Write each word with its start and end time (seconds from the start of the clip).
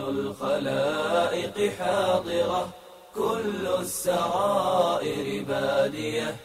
الخلائق 0.08 1.72
حاضرة 1.78 2.68
كل 3.14 3.66
السرائر 3.80 5.44
بادية. 5.48 6.36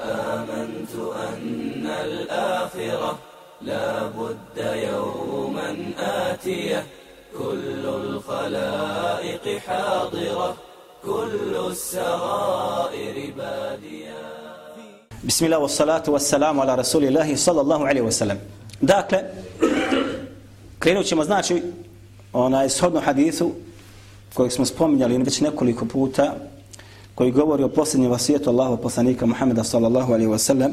آمنت 0.00 0.94
أن 1.28 1.86
الآخرة 1.86 3.18
لا 3.62 4.06
بد 4.06 4.58
يوما 4.58 5.92
آتية. 5.98 6.86
كل 7.38 7.84
الخلائق 7.86 9.58
حاضرة 9.58 10.56
كل 11.04 11.56
السرائر 11.70 13.32
بادية. 13.36 14.18
بسم 15.24 15.44
الله 15.46 15.58
والصلاة 15.58 16.02
والسلام 16.08 16.60
على 16.60 16.74
رسول 16.74 17.04
الله 17.04 17.36
صلى 17.36 17.60
الله 17.60 17.86
عليه 17.86 18.00
وسلم. 18.00 18.38
داكلا 18.82 19.30
كرينو 20.82 21.02
تشيما 21.02 21.24
onaj 22.32 22.68
shodno 22.68 23.00
hadisu 23.00 23.50
kojeg 24.34 24.52
smo 24.52 24.64
spominjali 24.64 25.18
već 25.18 25.40
nekoliko 25.40 25.84
puta 25.84 26.34
koji 27.14 27.32
govori 27.32 27.62
o 27.62 27.68
posljednjem 27.68 28.10
vasijetu 28.10 28.50
Allahu 28.50 28.76
poslanika 28.76 29.26
Muhammeda 29.26 29.64
sallallahu 29.64 30.12
alaihi 30.12 30.30
wasallam 30.30 30.70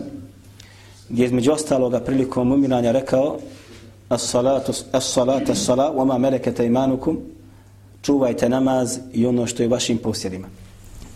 gdje 1.09 1.25
između 1.25 1.51
ostaloga 1.51 1.99
prilikom 1.99 2.51
umiranja 2.51 2.91
rekao 2.91 3.37
as-salatu 4.09 4.73
as-salatu 4.91 5.51
as-sala 5.51 5.93
wa 5.95 6.05
ma 6.05 6.17
malakat 6.17 6.59
aymanukum 6.59 7.17
čuvajte 8.01 8.49
namaz 8.49 8.97
i 9.13 9.25
ono 9.25 9.47
što 9.47 9.63
je 9.63 9.69
vašim 9.69 9.97
posjedima. 9.97 10.47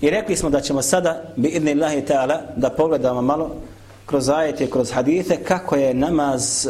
I 0.02 0.10
rekli 0.10 0.36
smo 0.36 0.50
da 0.50 0.62
ćemo 0.62 0.82
sada, 0.82 1.24
bi 1.36 1.48
idni 1.48 1.72
Allahi 1.72 2.02
ta'ala, 2.02 2.40
da 2.56 2.70
pogledamo 2.70 3.22
malo 3.22 3.56
kroz 4.06 4.30
ajete, 4.30 4.70
kroz 4.70 4.92
hadite, 4.92 5.44
kako 5.44 5.76
je 5.76 5.94
namaz 5.94 6.68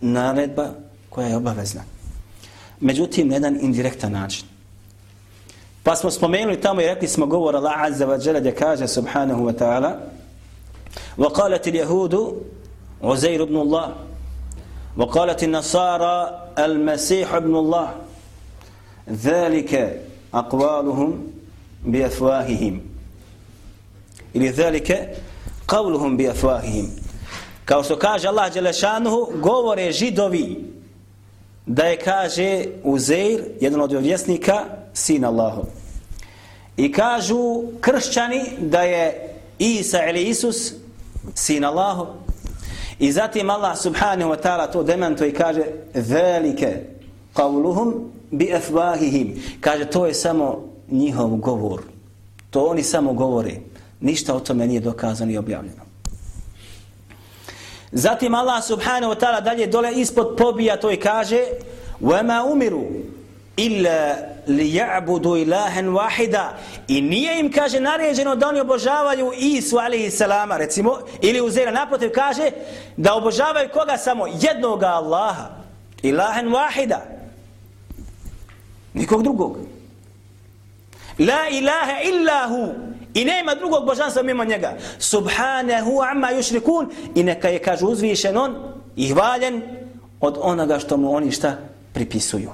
naredba 0.00 0.68
koja 1.10 1.26
je 1.26 1.36
obavezna 1.36 1.93
Međutim, 2.83 3.27
na 3.27 3.35
jedan 3.35 3.57
indirektan 3.61 4.11
način. 4.11 4.45
Pa 5.83 5.95
smo 5.95 6.11
spomenuli 6.11 6.61
tamo 6.61 6.81
i 6.81 6.85
rekli 6.85 7.07
smo 7.07 7.25
govor 7.25 7.55
Allah 7.55 7.73
Azza 7.77 8.07
wa 8.07 8.27
Jalla 8.27 8.39
gdje 8.39 8.55
kaže 8.55 8.87
subhanahu 8.87 9.45
wa 9.45 9.53
ta'ala 9.53 9.99
وقالت 11.17 11.67
اليهود 11.67 12.43
عزير 13.03 13.43
بن 13.43 13.55
الله 13.55 13.95
وقالت 14.97 15.43
النصارى 15.43 16.47
المسيح 16.59 17.33
ابن 17.33 17.55
الله 17.55 17.95
ذلك 19.09 20.01
أقوالهم 20.33 21.27
بأفواههم 21.85 22.81
ili 24.35 24.49
ذلك 24.49 25.17
قولهم 25.67 26.17
بأفواههم 26.17 26.89
kao 27.65 27.83
što 27.83 27.99
kaže 27.99 28.27
Allah 28.27 28.53
Đelešanuhu 28.53 29.31
govore 29.41 29.91
židovi 29.91 30.65
da 31.66 31.84
je 31.84 31.96
kaže 31.96 32.64
Uzeir 32.82 33.42
jedan 33.60 33.80
od 33.80 33.92
vjesnika 33.92 34.64
sin 34.92 35.24
Allahu 35.24 35.62
i 36.76 36.92
kažu 36.92 37.62
kršćani 37.80 38.42
da 38.60 38.82
je 38.82 39.34
Isa 39.58 40.04
ili 40.08 40.22
Isus 40.22 40.72
sin 41.34 41.64
Allahu 41.64 42.06
i 42.98 43.12
zatim 43.12 43.50
Allah 43.50 43.78
subhanahu 43.78 44.30
wa 44.30 44.42
ta'ala 44.42 44.72
to 44.72 44.82
demantuje 44.82 45.30
i 45.30 45.34
kaže 45.34 45.62
velike 45.94 46.82
qavluhum 47.34 47.94
bi 48.30 48.52
afwahihim 48.54 49.42
kaže 49.60 49.84
to 49.84 50.06
je 50.06 50.14
samo 50.14 50.74
njihov 50.90 51.36
govor. 51.36 51.82
To 52.50 52.64
oni 52.66 52.82
samo 52.82 53.12
govore. 53.12 53.54
Ništa 54.00 54.34
o 54.34 54.40
tome 54.40 54.66
nije 54.66 54.80
dokazano 54.80 55.32
i 55.32 55.38
objavljeno. 55.38 55.83
Zatim 57.93 58.35
Allah 58.35 58.63
subhanahu 58.63 59.13
wa 59.13 59.19
ta'ala 59.19 59.41
dalje 59.41 59.67
dole 59.67 59.91
ispod 59.91 60.37
pobija 60.37 60.77
to 60.77 60.91
i 60.91 60.97
kaže 60.97 61.45
وَمَا 62.01 62.51
umiru 62.51 62.83
illa 63.57 64.15
li 64.47 64.73
ja'budu 64.73 65.37
ilahen 65.37 65.87
wahida 65.87 66.49
i 66.87 67.01
nije 67.01 67.39
im 67.39 67.51
kaže 67.51 67.79
naređeno 67.79 68.35
da 68.35 68.47
oni 68.47 68.59
obožavaju 68.59 69.31
Isu 69.37 69.77
alaihi 69.77 70.11
salama 70.11 70.57
recimo 70.57 70.97
ili 71.21 71.41
uzera 71.41 71.71
naprotiv 71.71 72.11
kaže 72.15 72.51
da 72.97 73.13
obožavaju 73.13 73.69
koga 73.73 73.97
samo 73.97 74.27
jednoga 74.27 74.87
Allaha 74.87 75.49
ilahen 76.03 76.49
wahida 76.49 76.99
nikog 78.93 79.23
drugog 79.23 79.57
La 81.19 81.49
ilaha 81.51 82.01
illa 82.03 82.47
hu. 82.47 82.73
I 83.14 83.24
nema 83.24 83.54
drugog 83.54 83.86
božanstva 83.86 84.22
mimo 84.22 84.44
njega. 84.44 84.76
Subhanahu 84.98 86.00
amma 86.10 86.28
yushrikun. 86.32 86.86
I 87.14 87.22
neka 87.22 87.48
je, 87.48 87.58
kaže, 87.58 87.84
uzvišen 87.84 88.36
on 88.36 88.56
i 88.96 89.08
hvaljen 89.08 89.62
od 90.20 90.38
onoga 90.40 90.78
što 90.78 90.96
mu 90.96 91.14
oni 91.14 91.32
šta 91.32 91.56
pripisuju. 91.92 92.50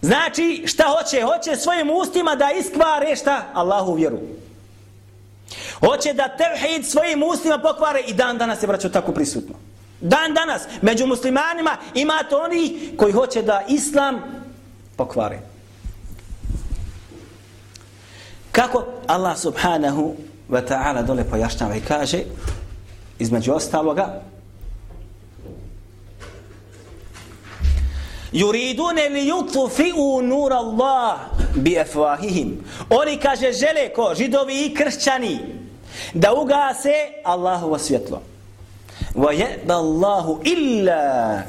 Znači, 0.00 0.62
šta 0.66 0.84
hoće? 0.84 1.22
Hoće 1.22 1.56
svojim 1.56 1.90
ustima 1.90 2.34
da 2.34 2.50
iskvare 2.50 3.16
šta? 3.16 3.42
Allahu 3.52 3.94
vjeru. 3.94 4.18
Hoće 5.80 6.12
da 6.12 6.36
tevhid 6.36 6.86
svojim 6.86 7.22
ustima 7.22 7.58
pokvare 7.58 8.00
i 8.06 8.14
dan 8.14 8.38
danas 8.38 8.62
je 8.62 8.66
vraćao 8.66 8.90
tako 8.90 9.12
prisutno. 9.12 9.54
Dan 10.00 10.34
danas, 10.34 10.62
među 10.82 11.06
muslimanima 11.06 11.76
imate 11.94 12.36
oni 12.36 12.92
koji 12.96 13.12
hoće 13.12 13.42
da 13.42 13.64
islam 13.68 14.20
pokvare. 14.96 15.55
Kako 18.56 19.04
Allah 19.06 19.36
subhanahu 19.36 20.16
wa 20.48 20.62
ta'ala 20.64 21.02
dole 21.02 21.24
pojašnjava 21.24 21.76
i 21.76 21.80
kaže 21.80 22.18
između 23.18 23.52
ostaloga 23.52 24.22
Yuridune 28.32 29.08
li 29.12 29.30
yutfi'u 29.30 30.22
nur 30.22 30.52
Allah 30.52 31.18
bi 31.54 31.78
afwahihim. 31.78 32.64
Oni 32.90 33.16
kaže 33.16 33.52
žele 33.52 33.92
ko 33.94 34.14
židovi 34.14 34.66
i 34.66 34.74
kršćani 34.74 35.38
da 36.14 36.34
ugase 36.34 36.94
Allahovo 37.24 37.78
svjetlo. 37.78 38.22
Wa 39.14 39.32
ya'ba 39.32 39.72
Allahu 39.72 40.40
illa 40.44 41.42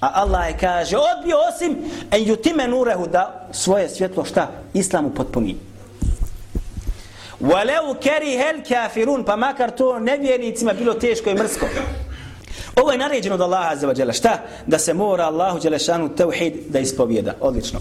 A 0.00 0.10
Allah 0.14 0.48
je 0.48 0.58
kaže, 0.58 0.96
odbio 0.96 1.36
osim 1.48 1.76
en 2.10 2.24
yutime 2.24 2.66
nurehu 2.66 3.06
da 3.06 3.48
svoje 3.52 3.88
svjetlo 3.88 4.24
šta? 4.24 4.50
Islamu 4.74 5.10
potpuni. 5.10 5.71
Walau 7.41 7.99
keri 8.01 8.37
hel 8.37 8.63
kafirun, 8.67 9.23
pa 9.23 9.35
makar 9.35 9.71
to 9.71 9.99
nevjernicima 9.99 10.73
bilo 10.73 10.93
teško 10.93 11.29
i 11.29 11.35
mrsko. 11.35 11.65
Ovo 12.75 12.91
je 12.91 12.97
naređeno 12.97 13.35
od 13.35 13.41
Allaha 13.41 13.75
za 13.75 13.87
vađela. 13.87 14.13
Šta? 14.13 14.39
Da 14.65 14.79
se 14.79 14.93
mora 14.93 15.25
Allahu 15.25 15.59
Đelešanu 15.59 16.15
tevhid 16.15 16.53
da 16.69 16.79
ispovijeda. 16.79 17.33
Odlično. 17.39 17.79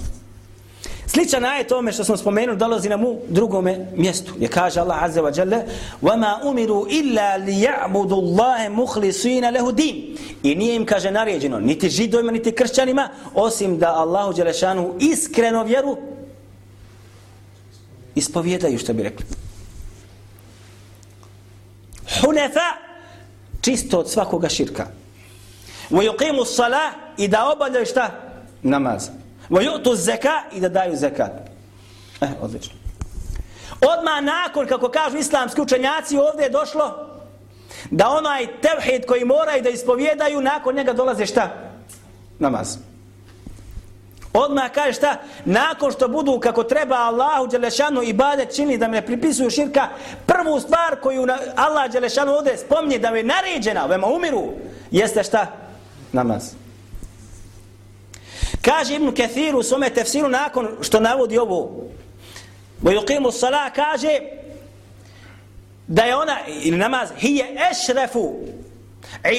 Sličan 1.06 1.44
je 1.44 1.68
tome 1.68 1.92
što 1.92 2.04
smo 2.04 2.16
spomenuli 2.16 2.58
dolazi 2.58 2.88
nam 2.88 3.04
u 3.04 3.18
drugome 3.28 3.86
mjestu. 3.96 4.34
Je 4.38 4.48
kaže 4.48 4.80
Allah 4.80 5.02
Azza 5.02 5.22
wa 5.22 5.38
Jalla 5.38 5.62
وَمَا 6.02 6.42
أُمِرُوا 6.42 6.86
إِلَّا 6.86 7.38
لِيَعْبُدُ 7.38 8.12
اللَّهِ 8.12 8.68
مُخْلِصُينَ 8.68 9.50
لَهُ 9.50 9.72
دِينَ 9.72 10.16
I 10.42 10.54
nije 10.54 10.76
im 10.76 10.86
kaže 10.86 11.10
naređeno, 11.10 11.60
niti 11.60 11.88
židovima, 11.88 12.32
niti 12.32 12.52
kršćanima, 12.52 13.08
osim 13.34 13.78
da 13.78 13.94
Allahu 13.94 14.32
Đelešanu 14.32 14.94
iskreno 15.00 15.64
vjeru 15.64 15.96
ispovjedaju, 18.14 18.78
što 18.78 18.92
bi 18.92 19.02
rekli. 19.02 19.26
Hunefa, 22.20 22.68
čisto 23.60 23.98
od 23.98 24.10
svakoga 24.10 24.48
širka. 24.48 24.86
وَيُقِيمُ 25.90 26.38
الصَّلَةِ 26.38 26.90
I 27.16 27.28
da 27.28 27.52
obavljaju 27.52 27.86
šta? 27.86 28.10
Namaz. 28.62 29.08
وَيُؤْتُ 29.50 29.94
zeka 29.94 30.42
i 30.52 30.60
da 30.60 30.68
daju 30.68 30.96
zekat. 30.96 31.32
Eh, 32.20 32.28
odlično. 32.40 32.74
Odmah 33.80 34.22
nakon, 34.22 34.66
kako 34.66 34.88
kažu 34.88 35.18
islamski 35.18 35.60
učenjaci, 35.60 36.18
ovdje 36.18 36.44
je 36.44 36.50
došlo 36.50 37.06
da 37.90 38.08
onaj 38.08 38.46
tevhid 38.46 39.06
koji 39.06 39.24
moraju 39.24 39.62
da 39.62 39.68
ispovjedaju, 39.68 40.40
nakon 40.40 40.74
njega 40.74 40.92
dolaze 40.92 41.26
šta? 41.26 41.50
Namaz. 42.38 42.76
Odmah 44.33 44.71
kaže 44.71 44.93
šta? 44.93 45.17
Nakon 45.45 45.91
što 45.91 46.07
budu 46.07 46.39
kako 46.39 46.63
treba 46.63 46.95
Allahu 46.95 47.47
Đelešanu 47.47 48.03
i 48.03 48.13
Bade 48.13 48.45
čini 48.45 48.77
da 48.77 48.87
me 48.87 49.05
pripisuju 49.05 49.49
širka, 49.49 49.87
prvu 50.25 50.59
stvar 50.59 50.95
koju 51.01 51.27
Allah 51.55 51.91
Đelešanu 51.91 52.31
ovdje 52.31 52.57
spomni 52.57 52.99
da 52.99 53.07
je 53.07 53.23
naređena, 53.23 53.85
vema 53.85 54.07
umiru, 54.07 54.43
jeste 54.91 55.23
šta? 55.23 55.47
Namaz. 56.11 56.53
Kaže 58.61 58.95
Ibn 58.95 59.15
Kathir 59.15 59.55
u 59.55 59.63
svome 59.63 59.89
tefsiru 59.89 60.27
nakon 60.29 60.67
što 60.81 60.99
navodi 60.99 61.37
ovu 61.37 61.89
Vojuqimu 62.81 63.31
sala 63.31 63.69
kaže 63.69 64.19
da 65.87 66.03
je 66.03 66.15
ona, 66.15 66.37
ili 66.47 66.77
namaz, 66.77 67.09
hije 67.17 67.57
ešrefu 67.71 68.35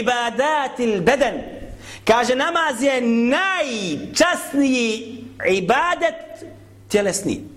ibadatil 0.00 1.00
beden, 1.00 1.61
kaže 2.04 2.34
namaz 2.34 2.82
je 2.82 3.00
najčasniji 3.36 5.18
ibadet 5.48 6.44
tjelesni 6.88 7.52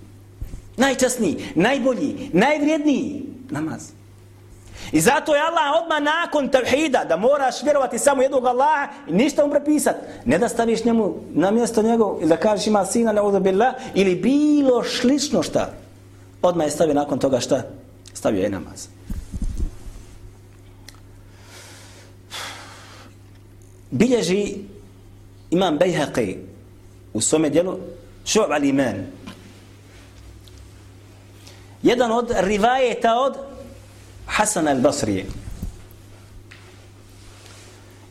najčasniji, 0.78 1.38
najbolji, 1.56 2.30
najvrijedniji 2.34 3.24
namaz 3.50 3.92
I 4.92 5.02
zato 5.02 5.36
je 5.36 5.42
Allah 5.42 5.82
odmah 5.82 6.02
nakon 6.02 6.50
tevhida 6.50 7.06
da 7.10 7.18
moraš 7.18 7.64
vjerovati 7.64 8.00
samo 8.00 8.22
jednog 8.22 8.46
Allaha 8.46 8.88
i 9.08 9.14
ništa 9.14 9.46
mu 9.46 9.52
prepisat. 9.52 9.96
Ne 10.26 10.38
da 10.38 10.50
staviš 10.50 10.84
njemu 10.84 11.16
na 11.34 11.52
mjesto 11.52 11.82
njegov 11.82 12.18
ili 12.20 12.30
da 12.30 12.38
kažeš 12.38 12.68
ima 12.68 12.86
sina 12.86 13.12
ne 13.12 13.40
billah 13.40 13.74
ili 13.94 14.16
bilo 14.16 14.84
šlično 14.84 15.44
šta. 15.44 15.74
Odmah 16.42 16.68
je 16.68 16.72
stavio 16.72 16.94
nakon 16.94 17.20
toga 17.20 17.40
šta? 17.40 17.64
Stavio 18.14 18.44
je 18.44 18.50
namaz. 18.50 18.88
Bilježi 23.96 24.58
imam 25.52 25.80
Bejhaqi 25.80 26.38
u 27.14 27.22
svome 27.22 27.50
dijelu 27.50 27.80
Šu'b 28.26 28.50
al-Iman. 28.50 29.06
Jedan 31.84 32.12
od 32.12 32.32
rivajeta 32.38 33.16
od 33.16 33.38
Hasan 34.26 34.68
al-Basrije. 34.68 35.26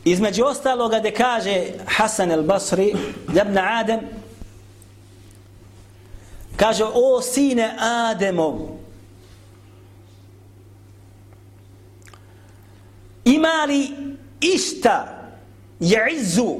Između 0.03 0.43
ostaloga 0.43 0.99
da 0.99 1.11
kaže 1.11 1.67
Hasan 1.85 2.31
al-Basri, 2.31 2.95
jabna 3.33 3.79
Adem, 3.79 3.99
kaže, 6.55 6.83
o 6.93 7.21
sine 7.21 7.75
Ademov, 7.79 8.59
ima 13.25 13.65
li 13.67 13.89
išta 14.41 15.14
je'izu 15.85 16.55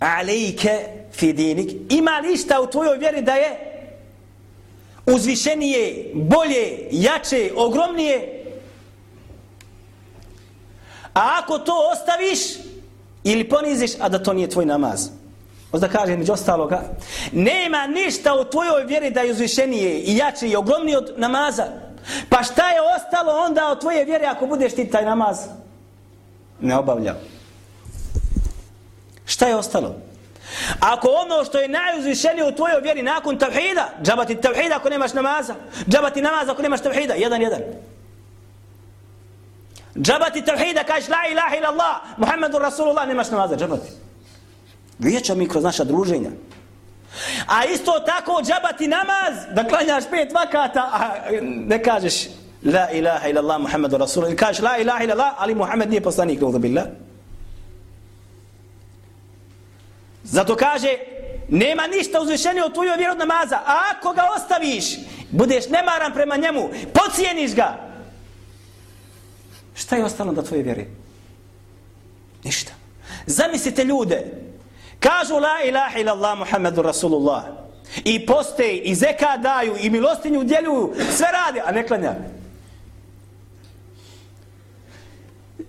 alejke 0.00 0.78
fi 1.12 1.32
dinik, 1.32 1.70
ima 1.88 2.18
li 2.18 2.32
išta 2.32 2.60
u 2.60 2.66
tvojoj 2.66 2.98
vjeri 2.98 3.22
da 3.22 3.34
je 3.34 3.76
uzvišenije, 5.06 6.10
bolje, 6.14 6.88
jače, 6.90 7.52
ogromnije. 7.56 8.44
A 11.14 11.40
ako 11.42 11.58
to 11.58 11.72
ostaviš 11.92 12.38
ili 13.24 13.48
poniziš, 13.48 13.90
a 14.00 14.08
da 14.08 14.22
to 14.22 14.32
nije 14.32 14.50
tvoj 14.50 14.66
namaz. 14.66 15.08
Možda 15.72 15.88
kaže 15.88 16.16
među 16.16 16.32
ostaloga, 16.32 16.82
nema 17.32 17.86
ništa 17.86 18.34
u 18.34 18.44
tvojoj 18.44 18.84
vjeri 18.84 19.10
da 19.10 19.20
je 19.20 19.32
uzvišenije 19.32 20.00
i 20.00 20.16
jače 20.16 20.48
i 20.48 20.56
ogromnije 20.56 20.98
od 20.98 21.14
namaza. 21.16 21.64
Pa 22.28 22.42
šta 22.42 22.70
je 22.70 22.80
ostalo 22.96 23.32
onda 23.32 23.68
od 23.68 23.80
tvoje 23.80 24.04
vjere 24.04 24.26
ako 24.26 24.46
budeš 24.46 24.74
ti 24.74 24.90
taj 24.90 25.04
namaz 25.04 25.38
ne 26.60 26.76
obavljao? 26.76 27.16
Šta 29.36 29.46
je 29.46 29.56
ostalo? 29.56 29.96
Ako 30.80 31.08
ono 31.08 31.44
što 31.44 31.58
je 31.58 31.68
najuzvišenije 31.68 32.44
u 32.44 32.52
tvojoj 32.52 32.80
vjeri 32.80 33.02
nakon 33.02 33.38
tavhida, 33.38 33.88
džabati 34.02 34.40
tavhida 34.40 34.76
ako 34.76 34.88
nemaš 34.88 35.12
namaza, 35.12 35.54
džabati 35.88 36.22
namaza 36.22 36.52
ako 36.52 36.62
nemaš 36.62 36.80
tavhida, 36.82 37.14
jedan, 37.14 37.42
jedan. 37.42 37.60
Džabati 39.98 40.44
tavhida, 40.44 40.84
kažeš 40.84 41.08
la 41.08 41.16
ilaha 41.32 41.56
ila 41.56 41.68
Allah, 41.68 41.96
Muhammedu 42.16 42.58
Rasulullah, 42.58 43.08
nemaš 43.08 43.30
namaza, 43.30 43.56
džabati. 43.56 43.90
Vijeća 44.98 45.34
mi 45.34 45.48
kroz 45.48 45.64
naša 45.64 45.84
druženja. 45.84 46.30
A 47.46 47.64
isto 47.64 47.92
tako 48.06 48.42
džabati 48.42 48.88
namaz, 48.88 49.34
da 49.54 49.68
klanjaš 49.68 50.04
pet 50.10 50.32
vakata, 50.32 50.90
a 50.92 51.10
ne 51.42 51.82
kažeš 51.82 52.14
la 52.64 52.90
ilaha 52.90 53.28
ila 53.28 53.40
Allah, 53.40 53.60
Muhammedu 53.60 53.96
Rasulullah, 53.96 54.30
ili 54.30 54.38
kažeš 54.38 54.62
la 54.62 54.78
ilaha 54.78 55.04
ila 55.04 55.14
Allah, 55.14 55.34
ali 55.38 55.54
Muhammed 55.54 55.90
nije 55.90 56.00
poslanik, 56.00 56.40
ne 56.40 56.58
billah. 56.58 56.84
Zato 60.26 60.56
kaže, 60.56 60.88
nema 61.48 61.86
ništa 61.86 62.20
uzvišenije 62.20 62.64
od 62.64 62.74
tvojoj 62.74 62.96
vjeru 62.96 63.14
namaza. 63.14 63.56
A 63.56 63.82
ako 63.96 64.12
ga 64.12 64.22
ostaviš, 64.36 64.84
budeš 65.30 65.68
nemaran 65.68 66.12
prema 66.12 66.36
njemu, 66.36 66.70
pocijeniš 66.94 67.54
ga. 67.54 67.76
Šta 69.74 69.96
je 69.96 70.04
ostalo 70.04 70.32
da 70.32 70.42
tvoje 70.42 70.62
vjeri? 70.62 70.86
Ništa. 72.44 72.72
Zamislite 73.26 73.84
ljude, 73.84 74.24
kažu 75.00 75.34
la 75.34 75.62
ilaha 75.64 75.98
illallah 75.98 76.38
Muhammedu 76.38 76.82
Rasulullah. 76.82 77.44
I 78.04 78.26
poste, 78.26 78.72
i 78.72 78.94
zeka 78.94 79.36
daju, 79.36 79.76
i 79.80 79.90
milostinju 79.90 80.44
djeljuju, 80.44 80.94
sve 81.16 81.26
rade, 81.32 81.62
a 81.66 81.72
ne 81.72 81.86
klanja. 81.86 82.14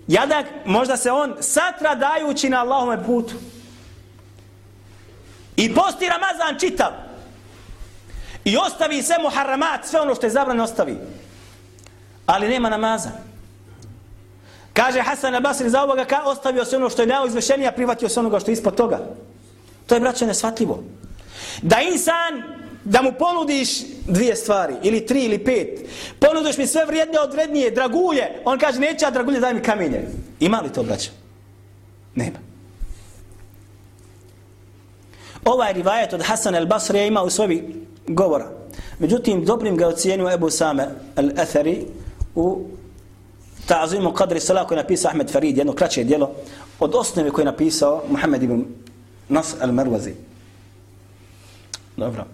Jadak, 0.07 0.45
možda 0.65 0.97
se 0.97 1.11
on 1.11 1.35
satra 1.39 1.95
dajući 1.95 2.49
na 2.49 2.61
Allahome 2.61 3.05
putu. 3.05 3.35
I 5.57 5.73
posti 5.73 6.05
Ramazan 6.05 6.59
čitav. 6.59 6.91
I 8.45 8.57
ostavi 8.57 9.03
sve 9.03 9.15
muharramat, 9.21 9.85
sve 9.85 10.01
ono 10.01 10.15
što 10.15 10.25
je 10.25 10.29
zabranjeno 10.29 10.63
ostavi. 10.63 10.97
Ali 12.25 12.49
nema 12.49 12.69
namaza. 12.69 13.09
Kaže 14.73 15.01
Hasan 15.01 15.33
al-Basri 15.33 15.67
za 15.67 15.83
ovoga, 15.83 16.05
ka 16.05 16.21
ostavio 16.25 16.65
se 16.65 16.77
ono 16.77 16.89
što 16.89 17.01
je 17.01 17.07
neoizvešenije, 17.07 17.67
a 17.67 17.71
privatio 17.71 18.09
se 18.09 18.19
onoga 18.19 18.39
što 18.39 18.51
je 18.51 18.53
ispod 18.53 18.75
toga. 18.75 18.99
To 19.85 19.95
je, 19.95 20.01
braće, 20.01 20.25
nesvatljivo. 20.25 20.83
Da 21.61 21.81
insan, 21.81 22.43
da 22.83 23.01
mu 23.01 23.11
ponudiš 23.19 23.69
dvije 24.07 24.35
stvari, 24.35 24.73
ili 24.83 25.05
tri, 25.05 25.23
ili 25.23 25.43
pet, 25.43 25.89
ponudiš 26.19 26.57
mi 26.57 26.67
sve 26.67 26.85
vrijednije 26.85 27.21
od 27.21 27.33
vrednije, 27.33 27.71
dragulje, 27.71 28.41
on 28.45 28.59
kaže, 28.59 28.79
neće, 28.79 29.05
a 29.05 29.11
dragulje, 29.11 29.39
daj 29.39 29.53
mi 29.53 29.61
kamenje. 29.61 30.01
Ima 30.39 30.59
li 30.59 30.73
to, 30.73 30.83
braće? 30.83 31.09
Nema. 32.15 32.46
Ovaj 35.45 35.73
rivajet 35.73 36.13
od 36.13 36.21
Hasan 36.23 36.55
al-Basrija 36.55 37.07
ima 37.07 37.23
u 37.23 37.29
svoji 37.29 37.85
govora. 38.07 38.51
Međutim, 38.99 39.45
dobrim 39.45 39.77
ga 39.77 39.87
ocijenio 39.87 40.31
Ebu 40.31 40.49
Same 40.49 40.87
al-Athari 41.15 41.85
u 42.35 42.65
Ta'zimu 43.67 44.13
Qadri 44.13 44.39
Salah 44.39 44.67
koji 44.67 44.77
je 44.77 44.83
napisao 44.83 45.09
Ahmed 45.09 45.31
Farid, 45.31 45.57
jedno 45.57 45.73
kraće 45.73 46.03
dijelo, 46.03 46.31
od 46.79 46.95
osnove 46.95 47.31
koje 47.31 47.43
je 47.43 47.51
napisao 47.51 48.03
Muhammed 48.09 48.43
ibn 48.43 48.65
Nas 49.29 49.55
al-Marwazi. 49.61 50.11
Dobro. 51.97 52.25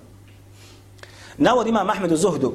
Navod 1.38 1.68
ima 1.68 1.86
Ahmed 1.90 2.12
u 2.12 2.18
Zuhdu. 2.18 2.54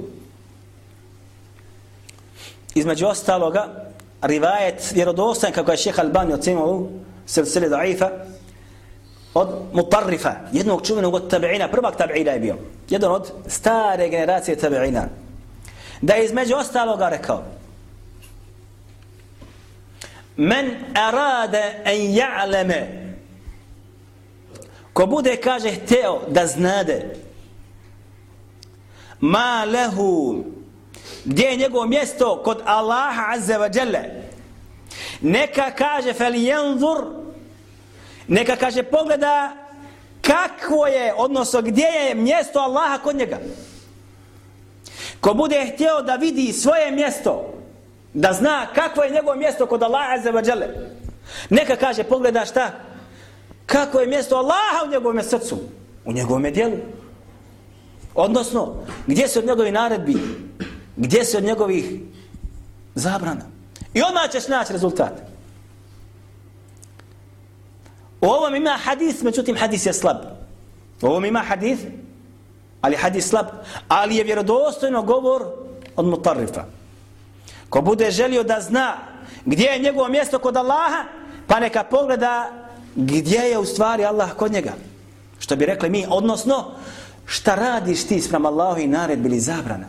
Između 2.74 3.06
ostaloga, 3.06 3.90
rivajet 4.22 4.92
vjerodostan 4.94 5.52
kako 5.52 5.70
je 5.70 5.76
šeha 5.76 6.02
Albani 6.02 6.32
ocenio 6.32 6.66
u 6.66 6.88
silsili 7.26 7.68
da'ifa, 7.68 8.08
od 9.34 9.48
mutarrifa, 9.72 10.32
jednog 10.52 10.86
čuvenog 10.86 11.14
od 11.14 11.30
tabi'ina, 11.32 11.70
prvak 11.70 11.96
tabi'ina 11.98 12.30
je 12.30 12.40
bio, 12.40 12.56
jedan 12.88 13.12
od 13.12 13.32
stare 13.46 14.08
generacije 14.08 14.56
tabi'ina, 14.56 15.02
da 16.02 16.14
je 16.14 16.24
između 16.24 16.54
ostaloga 16.54 17.08
rekao, 17.08 17.42
men 20.36 20.70
arade 20.94 21.82
en 21.84 22.14
ja'leme, 22.14 23.08
ko 24.92 25.06
bude, 25.06 25.36
kaže, 25.36 25.70
hteo 25.70 26.20
da 26.28 26.46
znade, 26.46 27.14
ma 29.20 29.64
lehu, 29.64 30.44
gdje 31.24 31.44
je 31.44 31.56
njegovo 31.56 31.86
mjesto 31.86 32.42
kod 32.44 32.62
Allaha 32.64 33.32
azza 33.34 33.58
wa 33.58 33.76
jalla, 33.76 34.02
neka 35.20 35.70
kaže, 35.70 36.12
fel 36.12 36.34
jenzur, 36.34 37.04
neka 38.28 38.56
kaže 38.56 38.82
pogleda 38.82 39.52
kakvo 40.20 40.86
je, 40.86 41.14
odnosno 41.16 41.62
gdje 41.62 41.86
je 41.86 42.14
mjesto 42.14 42.58
Allaha 42.58 42.98
kod 42.98 43.16
njega. 43.16 43.38
Ko 45.20 45.34
bude 45.34 45.70
htio 45.74 46.02
da 46.02 46.16
vidi 46.16 46.52
svoje 46.52 46.90
mjesto, 46.90 47.54
da 48.14 48.32
zna 48.32 48.66
kakvo 48.74 49.02
je 49.02 49.10
njegovo 49.10 49.36
mjesto 49.36 49.66
kod 49.66 49.82
Allaha 49.82 50.14
Azza 50.14 50.32
wa 50.32 50.48
Jale, 50.48 50.68
neka 51.50 51.76
kaže 51.76 52.04
pogleda 52.04 52.44
šta? 52.44 52.70
Kako 53.66 54.00
je 54.00 54.06
mjesto 54.06 54.36
Allaha 54.36 54.84
u 54.86 54.90
njegovom 54.90 55.22
srcu? 55.22 55.58
U 56.04 56.12
njegovom 56.12 56.42
dijelu. 56.42 56.76
Odnosno, 58.14 58.74
gdje 59.06 59.28
se 59.28 59.38
od 59.38 59.46
njegovih 59.46 59.72
naredbi? 59.72 60.16
Gdje 60.96 61.24
se 61.24 61.36
od 61.36 61.44
njegovih 61.44 62.00
zabrana? 62.94 63.44
I 63.94 64.02
odmah 64.02 64.30
ćeš 64.30 64.48
naći 64.48 64.72
rezultat. 64.72 65.27
U 68.20 68.26
ovom 68.26 68.54
ima 68.54 68.78
hadis, 68.84 69.22
međutim 69.22 69.56
hadis 69.56 69.86
je 69.86 69.92
slab. 69.92 70.16
Ovo 71.02 71.26
ima 71.26 71.40
hadis, 71.40 71.78
ali 72.80 72.96
hadis 72.96 73.28
slab, 73.28 73.46
ali 73.88 74.16
je 74.16 74.24
vjerodostojno 74.24 75.02
govor 75.02 75.46
od 75.96 76.06
mutarrifa. 76.06 76.64
Ko 77.68 77.80
bude 77.80 78.10
želio 78.10 78.42
da 78.42 78.60
zna 78.60 78.96
gdje 79.44 79.64
je 79.64 79.78
njegovo 79.78 80.08
mjesto 80.08 80.38
kod 80.38 80.56
Allaha, 80.56 81.04
pa 81.46 81.60
neka 81.60 81.84
pogleda 81.84 82.50
gdje 82.96 83.38
je 83.38 83.58
u 83.58 83.64
stvari 83.64 84.04
Allah 84.04 84.32
kod 84.32 84.52
njega. 84.52 84.72
Što 85.38 85.56
bi 85.56 85.66
rekli 85.66 85.90
mi, 85.90 86.06
odnosno, 86.08 86.70
šta 87.26 87.54
radiš 87.54 88.04
ti 88.04 88.20
sprem 88.20 88.46
Allahu 88.46 88.80
i 88.80 88.86
nared 88.86 89.18
bili 89.18 89.40
zabrana? 89.40 89.86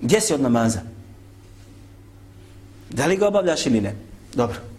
Gdje 0.00 0.20
si 0.20 0.34
od 0.34 0.40
namaza? 0.40 0.80
Da 2.90 3.06
li 3.06 3.16
ga 3.16 3.28
obavljaš 3.28 3.66
ili 3.66 3.80
ne? 3.80 3.94
Dobro. 4.34 4.69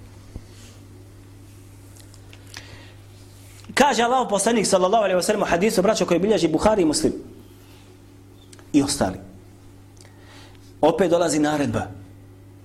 Kaže 3.74 4.04
Allah 4.04 4.28
poslanik 4.30 4.66
sallallahu 4.68 5.04
alaihi 5.04 5.18
wa 5.18 5.24
sallam 5.24 5.42
u 5.42 5.46
hadisu 5.46 5.82
braćo 5.82 6.06
koji 6.06 6.20
bilježi 6.20 6.48
Buhari 6.48 6.82
i 6.82 6.86
Muslim. 6.86 7.14
I 8.74 8.84
ostali. 8.84 9.18
Opet 10.82 11.10
dolazi 11.10 11.40
naredba. 11.40 11.88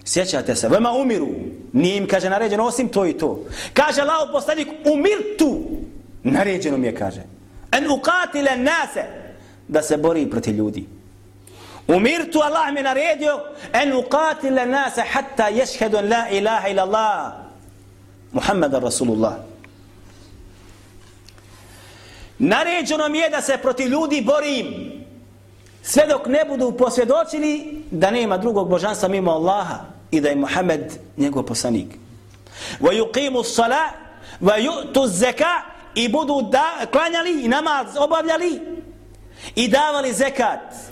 Sjećate 0.04 0.54
se, 0.54 0.68
vema 0.68 0.92
umiru. 0.92 1.28
Nije 1.72 1.96
im, 1.96 2.08
kaže, 2.08 2.30
naređeno 2.30 2.64
osim 2.64 2.88
to 2.88 3.06
i 3.06 3.12
to. 3.12 3.44
Kaže 3.72 4.00
Allah 4.00 4.28
poslanik, 4.32 4.68
umir 4.84 5.36
tu. 5.38 5.60
Naređeno 6.22 6.76
mi 6.76 6.86
je, 6.86 6.94
kaže. 6.94 7.22
En 7.72 7.84
uqatile 7.84 8.56
nase. 8.56 9.04
Da 9.68 9.82
se 9.82 9.96
bori 9.96 10.30
proti 10.30 10.50
ljudi. 10.50 10.86
Umirtu, 11.88 12.38
Allah 12.38 12.72
mi 12.72 12.82
naredio. 12.82 13.40
En 13.72 13.92
uqatile 13.92 14.66
nase 14.66 15.02
hatta 15.12 15.48
ješhedu 15.48 15.96
la 15.96 16.28
ilaha 16.30 16.68
ila 16.68 16.82
Allah. 16.82 17.32
Muhammadan 18.32 18.82
Rasulullah. 18.82 19.34
Naređeno 22.39 23.09
mi 23.09 23.17
je 23.17 23.29
da 23.29 23.41
se 23.41 23.57
proti 23.57 23.83
ljudi 23.83 24.21
borim. 24.21 24.91
Sve 25.83 26.07
dok 26.07 26.27
ne 26.27 26.45
budu 26.45 26.71
posvjedočili 26.71 27.83
da 27.91 28.11
nema 28.11 28.37
drugog 28.37 28.69
božanstva 28.69 29.09
mimo 29.09 29.31
Allaha 29.31 29.79
i 30.11 30.21
da 30.21 30.29
je 30.29 30.35
Muhammed 30.35 30.93
njegov 31.17 31.43
poslanik. 31.43 31.87
Wa 32.81 32.91
yuqimu 32.93 33.43
s-sala 33.43 33.83
wa 34.41 34.57
yu'tu 34.57 35.07
z-zaka 35.07 35.61
i 35.95 36.09
budu 36.09 36.41
da, 36.41 36.85
klanjali 36.91 37.45
i 37.45 37.47
namaz 37.47 37.87
obavljali 37.97 38.59
i 39.55 39.67
davali 39.67 40.13
zekat. 40.13 40.91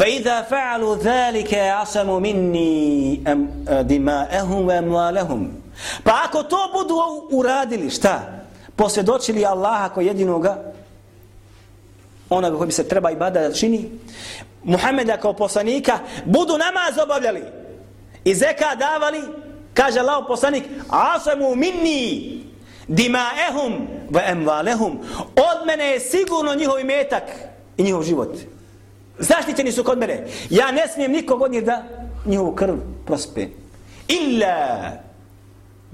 فإذا 0.00 0.42
فعلوا 0.42 0.96
ذلك 0.96 1.54
عصموا 1.54 2.20
مني 2.20 3.16
دماءهم 3.68 4.66
وأموالهم 4.66 5.52
Pa 6.03 6.11
ako 6.25 6.43
to 6.43 6.57
budu 6.73 6.95
uradili, 7.31 7.89
šta? 7.89 8.43
Posvjedočili 8.75 9.45
Allaha 9.45 9.89
ko 9.89 10.01
jedinoga, 10.01 10.73
onoga 12.29 12.57
koji 12.57 12.67
bi 12.67 12.73
se 12.73 12.87
treba 12.87 13.11
i 13.11 13.15
bada 13.15 13.47
da 13.47 13.53
čini, 13.53 13.89
Muhammeda 14.63 15.17
kao 15.17 15.33
poslanika, 15.33 15.99
budu 16.25 16.57
namaz 16.57 16.97
obavljali 17.03 17.43
i 18.23 18.35
zeka 18.35 18.75
davali, 18.75 19.21
kaže 19.73 19.99
Allah 19.99 20.25
poslanik, 20.27 20.63
asamu 20.89 21.55
minni 21.55 22.41
dimaehum 22.87 23.87
ve 24.09 24.21
emvalehum. 24.27 24.99
Od 25.35 25.67
mene 25.67 25.85
je 25.85 25.99
sigurno 25.99 26.55
njihov 26.55 26.79
imetak 26.79 27.23
i 27.77 27.83
njihov 27.83 28.03
život. 28.03 28.37
Zaštićeni 29.19 29.71
su 29.71 29.83
kod 29.83 29.97
mene. 29.97 30.27
Ja 30.49 30.71
ne 30.71 30.87
smijem 30.93 31.11
nikog 31.11 31.41
od 31.41 31.51
njih 31.51 31.63
da 31.63 31.83
njihovu 32.25 32.51
krv 32.51 32.75
prospe. 33.05 33.47
Illa 34.07 34.91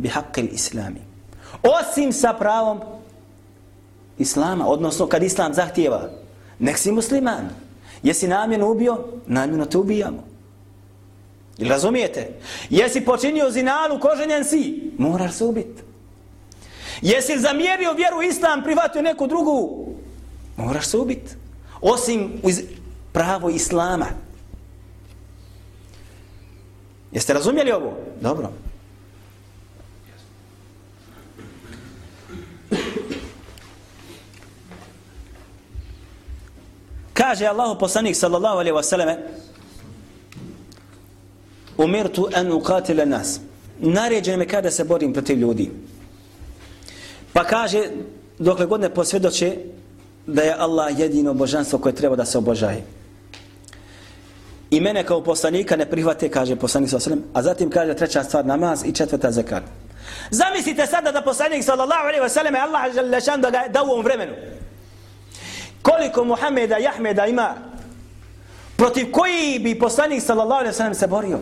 bi 0.02 0.10
haqqil 0.10 0.50
islami. 0.54 1.02
Osim 1.64 2.12
sa 2.12 2.34
pravom 2.34 2.82
islama, 4.18 4.68
odnosno 4.68 5.08
kad 5.08 5.24
islam 5.24 5.54
zahtjeva, 5.54 6.10
nek 6.60 6.78
si 6.78 6.92
musliman. 6.92 7.50
Jesi 8.04 8.28
namjerno 8.28 8.72
ubio, 8.72 8.98
namjerno 9.28 9.66
te 9.66 9.78
ubijamo. 9.78 10.24
Ili 11.58 11.70
razumijete? 11.70 12.30
Jesi 12.70 13.02
počinio 13.02 13.52
zinalu, 13.52 14.00
koženjen 14.00 14.44
si, 14.44 14.92
moraš 14.98 15.34
se 15.34 15.46
ubiti. 15.46 15.84
Jesi 17.02 17.40
zamjerio 17.40 17.94
vjeru 17.94 18.22
islam, 18.22 18.64
privatio 18.64 19.02
neku 19.02 19.28
drugu, 19.28 19.88
moraš 20.58 20.86
se 20.86 20.98
ubiti. 20.98 21.32
Osim 21.82 22.40
uz 22.44 22.62
pravo 23.12 23.50
islama. 23.50 24.06
Jeste 27.12 27.34
razumjeli 27.34 27.72
ovo? 27.72 27.94
Dobro. 28.22 28.50
Kaže 37.22 37.46
Allahu 37.46 37.78
poslanik 37.78 38.16
sallallahu 38.16 38.58
alejhi 38.58 38.76
ve 38.76 38.84
selleme 38.84 39.18
Umirtu 41.78 42.30
an 42.34 42.52
uqatila 42.52 43.06
nas. 43.06 43.40
Naređeno 43.80 44.38
mi 44.38 44.48
kada 44.48 44.72
se 44.72 44.84
borim 44.84 45.14
protiv 45.14 45.38
ljudi. 45.38 45.72
Pa 47.34 47.44
kaže 47.44 47.84
dokle 48.40 48.66
god 48.66 48.82
ne 48.82 48.90
posvjedoče 48.90 49.58
da 50.28 50.42
je 50.42 50.56
Allah 50.58 51.00
jedino 51.00 51.34
božanstvo 51.34 51.80
koje 51.80 51.96
treba 51.96 52.16
da 52.16 52.26
se 52.26 52.38
obožaje. 52.38 52.84
I 54.72 54.80
mene 54.80 55.04
kao 55.04 55.24
poslanika 55.24 55.76
ne 55.76 55.86
prihvate, 55.86 56.30
kaže 56.30 56.56
poslanik 56.56 56.90
sallallahu 56.90 57.12
alejhi 57.12 57.24
ve 57.34 57.40
a 57.40 57.42
zatim 57.42 57.70
kaže 57.70 57.94
treća 57.94 58.24
stvar 58.24 58.46
namaz 58.46 58.84
i 58.86 58.92
četvrta 58.92 59.32
zekat. 59.32 59.64
Zamislite 60.32 60.88
sada 60.88 61.12
da 61.12 61.22
poslanik 61.22 61.64
sallallahu 61.64 62.04
alejhi 62.04 62.24
ve 62.24 62.30
selleme 62.30 62.60
Allah 62.60 62.94
dželle 62.94 63.22
šan 63.22 63.42
da 63.42 63.50
ga 63.50 63.64
da 63.70 63.84
u 63.84 63.86
ovom 63.86 64.04
vremenu. 64.06 64.34
Koliko 65.82 66.24
Muhameda 66.24 66.78
i 66.78 66.88
Ahmeda 66.88 67.26
ima 67.26 67.56
protiv 68.76 69.12
koji 69.12 69.60
bi 69.60 69.80
poslanik 69.80 70.22
sallallahu 70.22 70.60
alejhi 70.60 70.74
ve 70.74 70.78
sellem 70.78 70.96
se 70.96 71.08
borio? 71.08 71.40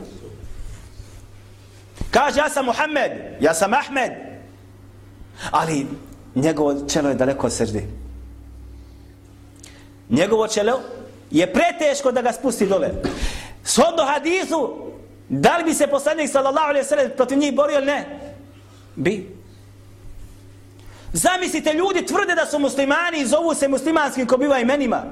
Kaže 2.12 2.40
ja 2.40 2.50
sam 2.50 2.66
Muhammed, 2.66 3.12
ja 3.40 3.54
sam 3.54 3.74
Ahmed. 3.74 4.12
Ali 5.52 5.88
njegovo 6.36 6.88
čelo 6.88 7.10
je 7.10 7.16
daleko 7.16 7.48
od 7.48 7.54
srdi. 7.54 7.88
Njegovo 10.10 10.48
čelo 10.48 10.82
je 11.32 11.54
preteško 11.54 12.12
da 12.12 12.22
ga 12.22 12.32
spusti 12.32 12.68
dole. 12.68 12.92
Shodno 13.64 14.06
hadisu, 14.06 14.76
da 15.30 15.58
li 15.58 15.64
bi 15.64 15.74
se 15.74 15.88
poslanik 15.88 16.30
sallallahu 16.30 16.68
alejhi 16.68 16.84
ve 16.84 16.90
sellem 16.90 17.12
protiv 17.16 17.38
njih 17.38 17.56
borio 17.56 17.78
ili 17.78 17.86
ne? 17.86 18.06
Bi. 18.96 19.39
Zamislite, 21.14 21.74
ljudi 21.74 22.06
tvrde 22.06 22.36
da 22.36 22.46
su 22.46 22.60
muslimani 22.60 23.20
i 23.20 23.28
zovu 23.28 23.54
se 23.54 23.68
muslimanskim 23.68 24.28
ko 24.28 24.38
biva 24.38 24.60
imenima. 24.60 25.04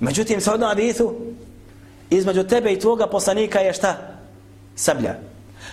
Međutim, 0.00 0.40
sa 0.40 0.54
odnom 0.54 0.68
hadisu, 0.68 1.14
između 2.10 2.42
tebe 2.42 2.72
i 2.72 2.78
tvoga 2.78 3.06
poslanika 3.06 3.58
je 3.58 3.72
šta? 3.72 3.96
Sablja. 4.74 5.14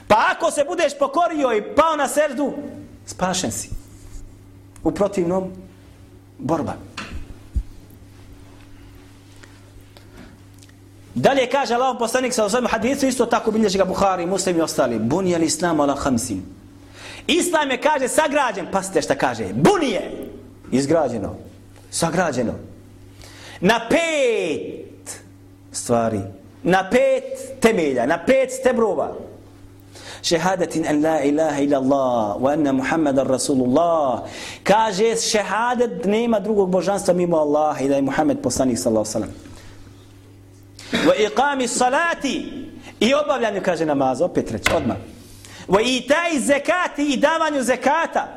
Pa 0.07 0.15
ako 0.35 0.51
se 0.51 0.63
budeš 0.67 0.97
pokorio 0.99 1.53
i 1.53 1.75
pao 1.75 1.95
na 1.95 2.07
serdu, 2.07 2.53
spašen 3.05 3.51
si. 3.51 3.69
U 4.83 4.91
protivnom, 4.91 5.51
borba. 6.37 6.73
Dalje 11.15 11.49
kaže 11.49 11.73
Allah 11.73 11.95
poslanik 11.99 12.33
sa 12.33 12.45
osvijem 12.45 12.67
hadithu, 12.67 13.05
isto 13.05 13.25
tako 13.25 13.51
bilježi 13.51 13.77
ga 13.77 13.85
Buhari, 13.85 14.25
muslim 14.25 14.57
i 14.57 14.61
ostali. 14.61 14.99
Bunijel 14.99 15.43
islam 15.43 15.79
ala 15.79 15.95
hamsin. 15.95 16.60
Islam 17.27 17.71
je, 17.71 17.81
kaže, 17.81 18.07
sagrađen. 18.07 18.67
Pasite 18.71 19.01
šta 19.01 19.15
kaže. 19.15 19.45
Bunije. 19.53 20.11
Izgrađeno. 20.71 21.35
Sagrađeno. 21.91 22.53
Na 23.59 23.79
pet 23.89 25.19
stvari. 25.71 26.19
Na 26.63 26.89
pet 26.89 27.59
temelja. 27.59 28.05
Na 28.05 28.25
pet 28.25 28.51
stebrova. 28.51 29.13
Šehadetin 30.21 30.85
en 30.85 31.03
la 31.03 31.21
ilaha 31.21 31.61
ila 31.61 31.77
Allah 31.77 32.41
wa 32.41 32.53
anna 32.53 32.71
Muhammadan 32.71 33.27
Rasulullah. 33.27 34.21
Kaže 34.63 35.15
šehadet 35.15 36.05
nema 36.05 36.39
drugog 36.39 36.69
božanstva 36.69 37.13
mimo 37.13 37.37
Allah 37.37 37.81
i 37.81 37.87
da 37.87 37.95
je 37.95 38.01
Muhammed 38.01 38.41
poslanik 38.41 38.77
sallallahu 38.77 39.05
sallam. 39.05 39.29
Wa 40.91 41.13
iqami 41.17 41.67
salati 41.67 42.67
i 42.99 43.13
obavljanju, 43.13 43.61
kaže 43.65 43.85
namaz, 43.85 44.21
opet 44.21 44.51
reći, 44.51 44.71
odmah. 44.75 44.97
Wa 45.71 45.81
itai 45.81 46.39
zekati 46.39 47.13
i 47.13 47.17
davanju 47.17 47.63
zekata. 47.63 48.27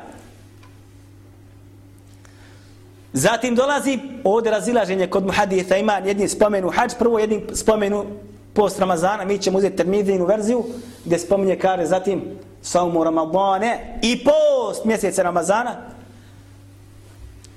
Zatim 3.13 3.55
dolazi 3.55 3.99
ovdje 4.23 4.51
razilaženje 4.51 5.07
kod 5.07 5.25
muhaditha 5.25 5.77
ima 5.77 5.93
jedni 5.93 6.27
spomenu 6.27 6.69
hađ, 6.69 6.93
prvo 6.99 7.19
jedni 7.19 7.43
spomenu 7.53 8.05
post 8.53 8.79
Ramazana, 8.79 9.25
mi 9.25 9.37
ćemo 9.37 9.57
uzeti 9.57 9.75
termidinu 9.75 10.25
verziju 10.25 10.63
gdje 11.05 11.19
spominje 11.19 11.59
kare 11.59 11.85
zatim 11.85 12.21
saumu 12.61 13.03
Ramadane 13.03 13.99
i 14.01 14.23
post 14.23 14.85
mjeseca 14.85 15.23
Ramazana 15.23 15.75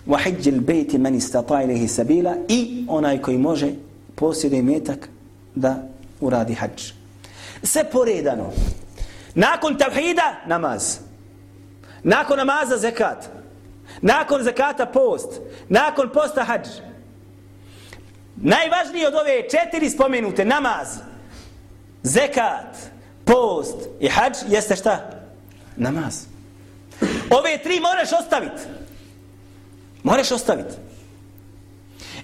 wa 0.07 0.19
hijjil 0.25 0.61
bejti 0.61 0.99
man 0.99 1.15
istata 1.15 1.63
ilihi 1.63 1.89
sabila 1.89 2.35
i 2.49 2.85
onaj 2.89 3.23
koji 3.23 3.39
može 3.39 3.73
posjeduje 4.15 4.63
metak 4.63 5.09
da 5.55 5.83
uradi 6.21 6.55
hađ. 6.55 6.93
Sve 7.63 7.85
poredano. 7.91 8.51
Nakon 9.39 9.79
tavhida, 9.79 10.35
namaz. 10.47 10.99
Nakon 12.03 12.39
namaza 12.39 12.77
zekat. 12.77 13.29
Nakon 14.03 14.43
zekata 14.43 14.87
post. 14.87 15.41
Nakon 15.69 16.11
posta 16.13 16.45
hađ. 16.45 16.67
Najvažniji 18.37 19.07
od 19.07 19.15
ove 19.15 19.49
četiri 19.51 19.91
spomenute, 19.91 20.45
namaz, 20.45 20.89
zekat, 22.03 22.77
post 23.25 23.77
i 24.01 24.09
hađ, 24.09 24.37
jeste 24.49 24.77
šta? 24.77 25.11
Namaz. 25.77 26.25
Ove 27.31 27.59
tri 27.63 27.81
moraš 27.81 28.13
ostaviti. 28.13 28.63
Moraš 30.03 30.31
ostaviti. 30.33 30.75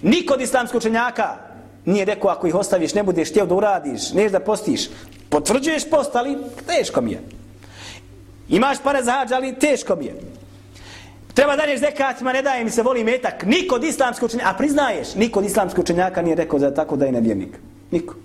Niko 0.01 0.33
od 0.33 0.41
islamskog 0.41 0.77
učenjaka 0.77 1.37
nije 1.85 2.05
rekao 2.05 2.31
ako 2.31 2.47
ih 2.47 2.55
ostaviš, 2.55 2.93
ne 2.93 3.03
budeš 3.03 3.29
htio 3.29 3.45
da 3.45 3.55
uradiš, 3.55 4.13
neš 4.13 4.31
da 4.31 4.39
postiš. 4.39 4.89
Potvrđuješ 5.29 5.89
post, 5.89 6.15
ali 6.15 6.37
teško 6.67 7.01
mi 7.01 7.11
je. 7.11 7.21
Imaš 8.49 8.77
pare 8.83 9.03
za 9.03 9.11
hađ, 9.11 9.31
ali 9.31 9.55
teško 9.59 9.95
mi 9.95 10.05
je. 10.05 10.15
Treba 11.33 11.55
da 11.55 11.65
neš 11.65 11.79
zekatima, 11.79 12.33
ne 12.33 12.41
daje 12.41 12.63
mi 12.63 12.71
se, 12.71 12.83
voli 12.83 13.03
metak. 13.03 13.43
Niko 13.43 13.75
od 13.75 13.83
islamskog 13.83 14.29
učenjaka, 14.29 14.49
a 14.49 14.57
priznaješ, 14.57 15.15
niko 15.15 15.39
od 15.39 15.45
islamskog 15.45 15.83
učenjaka 15.83 16.21
nije 16.21 16.35
rekao 16.35 16.59
za 16.59 16.73
tako 16.73 16.95
da 16.95 17.05
je 17.05 17.11
nevjernik. 17.11 17.57
Niko. 17.91 18.15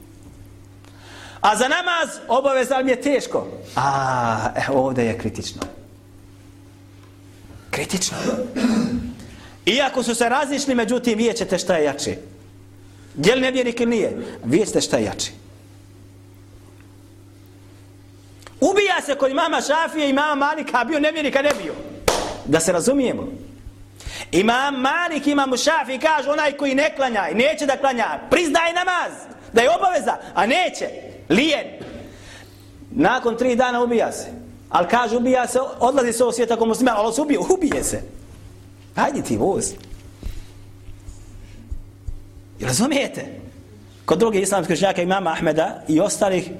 A 1.41 1.57
za 1.57 1.69
namaz 1.69 2.19
obaveza 2.29 2.83
mi 2.83 2.91
je 2.91 3.01
teško. 3.01 3.47
A, 3.77 4.51
e, 4.57 4.73
ovdje 4.73 5.05
je 5.05 5.19
kritično. 5.19 5.63
Kritično. 7.71 8.17
Iako 9.67 10.03
su 10.03 10.15
se 10.15 10.29
različni, 10.29 10.75
međutim, 10.75 11.19
vijećete 11.19 11.59
šta 11.59 11.77
je 11.77 11.85
jače. 11.85 12.17
Je 13.25 13.35
li 13.35 13.41
nevjernik 13.41 13.81
ili 13.81 13.91
nije? 13.91 14.19
Vijećete 14.45 14.81
šta 14.81 14.97
je 14.97 15.05
jače. 15.05 15.31
Ubija 18.61 19.01
se 19.07 19.15
kod 19.15 19.31
imama 19.31 19.61
Šafije 19.61 20.07
i 20.07 20.11
imama 20.11 20.35
Malika, 20.35 20.81
a 20.81 20.85
bio 20.85 21.01
nevjernik, 21.01 21.37
a 21.37 21.43
ne 21.43 21.51
bio. 21.63 21.75
Da 22.45 22.61
se 22.61 22.73
razumijemo. 22.73 23.29
Imam 24.33 24.75
Malik, 24.75 25.27
imam 25.27 25.57
Šafi 25.57 25.99
kaže 25.99 26.31
onaj 26.31 26.53
koji 26.53 26.75
ne 26.75 26.95
klanja 26.97 27.29
i 27.29 27.35
neće 27.35 27.67
da 27.67 27.77
klanja, 27.77 28.21
priznaje 28.31 28.75
namaz, 28.75 29.13
da 29.53 29.63
je 29.63 29.71
obaveza, 29.71 30.17
a 30.35 30.47
neće. 30.47 30.89
Lijen. 31.29 31.67
Nakon 32.91 33.37
tri 33.37 33.57
dana 33.57 33.83
ubija 33.83 34.13
se. 34.13 34.27
Ali 34.71 34.89
kaže 34.89 35.17
ubija 35.17 35.47
se, 35.47 35.59
odlazi 35.79 36.13
se 36.13 36.23
ovo 36.23 36.33
svijeta 36.33 36.55
ako 36.55 36.67
muslima, 36.67 36.93
ali 36.97 37.15
se 37.15 37.21
ubije, 37.21 37.39
ubije 37.39 37.85
se. 37.85 38.03
Hajdi 38.97 39.23
ti 39.23 39.37
voz. 39.37 39.73
Razumijete? 42.61 43.41
Kod 44.05 44.19
drugi 44.19 44.41
islamske 44.41 44.77
žnjaka 44.77 45.03
imama 45.03 45.31
Ahmeda 45.31 45.83
i 45.89 46.01
ostalih, 46.01 46.51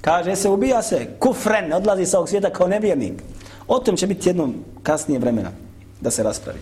Kaže 0.00 0.36
se, 0.36 0.48
ubija 0.48 0.82
se, 0.82 1.08
kufren, 1.18 1.72
odlazi 1.72 2.06
sa 2.06 2.18
ovog 2.18 2.28
svijeta 2.28 2.50
kao 2.50 2.68
nevjernik. 2.68 3.22
O 3.68 3.78
tom 3.78 3.96
će 3.96 4.06
biti 4.06 4.28
jednom 4.28 4.54
kasnije 4.82 5.20
vremena 5.20 5.50
da 6.00 6.10
se 6.10 6.22
raspravi. 6.22 6.58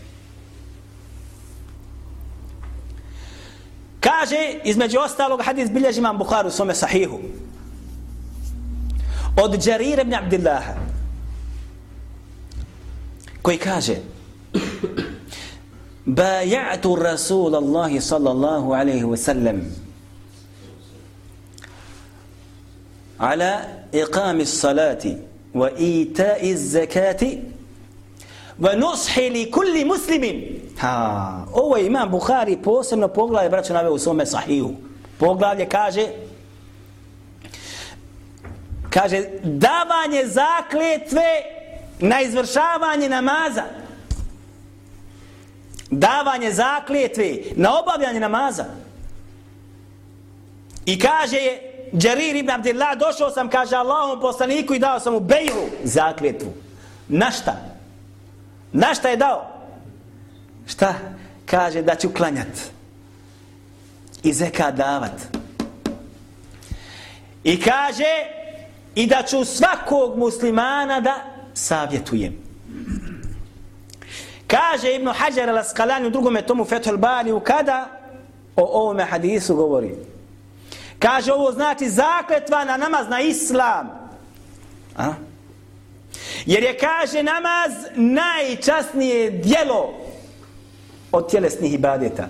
Kaže, 4.01 4.61
između 4.65 4.99
ostalog, 4.99 5.41
hadis 5.45 5.71
bilježi 5.71 5.99
imam 5.99 6.19
Bukharu, 6.19 6.51
svome 6.51 6.75
sahihu. 6.75 7.19
Od 9.43 9.67
Jarir 9.67 9.99
ibn 9.99 10.15
Abdillaha, 10.15 10.75
koji 13.43 13.59
kaže, 13.59 13.97
بايعت 16.07 16.87
الرسول 16.87 17.53
sallallahu 17.53 18.01
صلى 18.01 18.33
wa 19.05 19.17
sallam, 19.17 19.63
على 23.20 23.60
إقام 23.94 24.40
الصلاة 24.40 25.04
وإيتاء 25.54 26.50
الزكاة 26.50 27.38
ونصح 28.60 29.20
لكل 29.20 29.86
مسلم 29.88 30.44
ها 30.80 31.46
ovo 31.54 31.78
je 31.78 31.86
imam 31.86 32.12
Buhari 32.12 32.58
posebno 32.64 33.08
poglavlje 33.08 33.50
braćo 33.50 33.74
naveo 33.74 33.94
u 33.94 34.00
svome 34.00 34.26
sahihu 34.26 34.72
poglavlje 35.18 35.70
kaže 35.70 36.08
kaže 38.90 39.24
davanje 39.44 40.28
zakletve 40.28 41.30
na 42.00 42.22
izvršavanje 42.22 43.10
namaza 43.10 43.64
davanje 46.00 46.52
zakletve 46.52 47.38
na 47.56 47.80
obavljanje 47.80 48.20
namaza. 48.20 48.66
I 50.86 51.00
kaže 51.00 51.38
je 51.38 51.67
Džarir 51.97 52.37
ibn 52.37 52.51
Abdillah, 52.51 52.99
došao 52.99 53.31
sam, 53.31 53.51
kaže 53.51 53.77
Allahom 53.77 54.21
poslaniku 54.21 54.75
i 54.75 54.79
dao 54.79 55.01
sam 55.01 55.13
mu 55.13 55.21
bejru 55.21 55.67
zakletvu. 55.85 56.53
Na 57.09 57.31
šta? 57.31 57.57
Na 58.73 58.95
šta 58.95 59.09
je 59.09 59.17
dao? 59.17 59.47
Šta? 60.67 60.95
Kaže 61.47 61.83
da 61.83 61.95
ću 61.95 62.11
klanjat. 62.17 62.71
I 64.23 64.33
zeka 64.33 64.71
davat. 64.71 65.39
I 67.45 67.61
kaže 67.61 68.39
i 68.95 69.07
da 69.07 69.23
ću 69.23 69.45
svakog 69.45 70.19
muslimana 70.19 71.01
da 71.01 71.15
savjetujem. 71.55 72.49
Kaže 74.47 74.95
Ibn 74.95 75.09
Hajar 75.09 75.49
al-Asqalani 75.49 76.07
u 76.07 76.11
drugome 76.11 76.43
tomu 76.43 76.65
Fethul 76.65 76.97
Bari 76.97 77.33
kada 77.45 77.89
o 78.57 78.81
ovome 78.83 79.05
hadisu 79.05 79.57
govori. 79.57 79.95
Kaže 80.99 81.33
ovo 81.33 81.53
znači 81.53 81.89
zakletva 81.89 82.65
na 82.65 82.77
namaz 82.77 83.09
na 83.09 83.21
islam. 83.21 84.11
A? 84.97 85.13
Jer 86.47 86.63
je 86.63 86.79
kaže 86.79 87.23
namaz 87.23 87.73
najčasnije 87.95 89.31
dijelo 89.31 89.95
od 91.13 91.31
tjelesnih 91.31 91.75
ibadeta. 91.75 92.29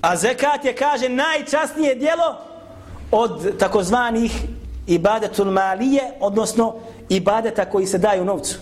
A 0.00 0.16
zekat 0.16 0.64
je 0.64 0.76
kaže 0.76 1.08
najčasnije 1.08 1.94
dijelo 1.94 2.38
od 3.10 3.58
takozvanih 3.58 4.32
ibadetul 4.86 5.50
malije, 5.50 6.02
odnosno 6.20 6.74
ibadeta 7.08 7.64
koji 7.64 7.86
se 7.86 7.98
daju 7.98 8.24
novcu. 8.24 8.58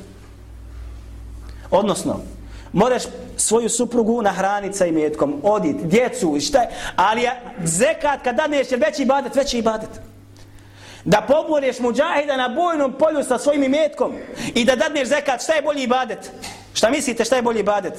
Odnosno, 1.71 2.21
moraš 2.73 3.03
svoju 3.37 3.69
suprugu 3.69 4.23
nahraniti 4.23 4.77
sa 4.77 4.87
imetkom, 4.87 5.41
odit, 5.43 5.77
djecu 5.83 6.37
i 6.37 6.41
šta 6.41 6.61
je, 6.61 6.69
ali 6.97 7.23
je 7.23 7.33
zekat 7.65 8.23
kad 8.25 8.37
dadneš 8.37 8.73
je 8.73 8.77
veći 8.77 9.03
ibadet, 9.03 9.35
veći 9.35 9.59
ibadet. 9.59 9.91
Da 11.05 11.27
poboriš 11.29 11.79
muđahida 11.79 12.37
na 12.37 12.49
bojnom 12.49 12.93
polju 12.93 13.25
sa 13.25 13.39
svojim 13.39 13.63
imetkom 13.63 14.15
i 14.55 14.65
da 14.65 14.77
dadneš 14.77 15.09
zekat, 15.09 15.43
šta 15.43 15.53
je 15.53 15.63
bolji 15.63 15.83
ibadet? 15.83 16.31
Šta 16.75 16.91
mislite 16.91 17.25
šta 17.25 17.37
je 17.37 17.43
bolji 17.43 17.61
ibadet? 17.61 17.95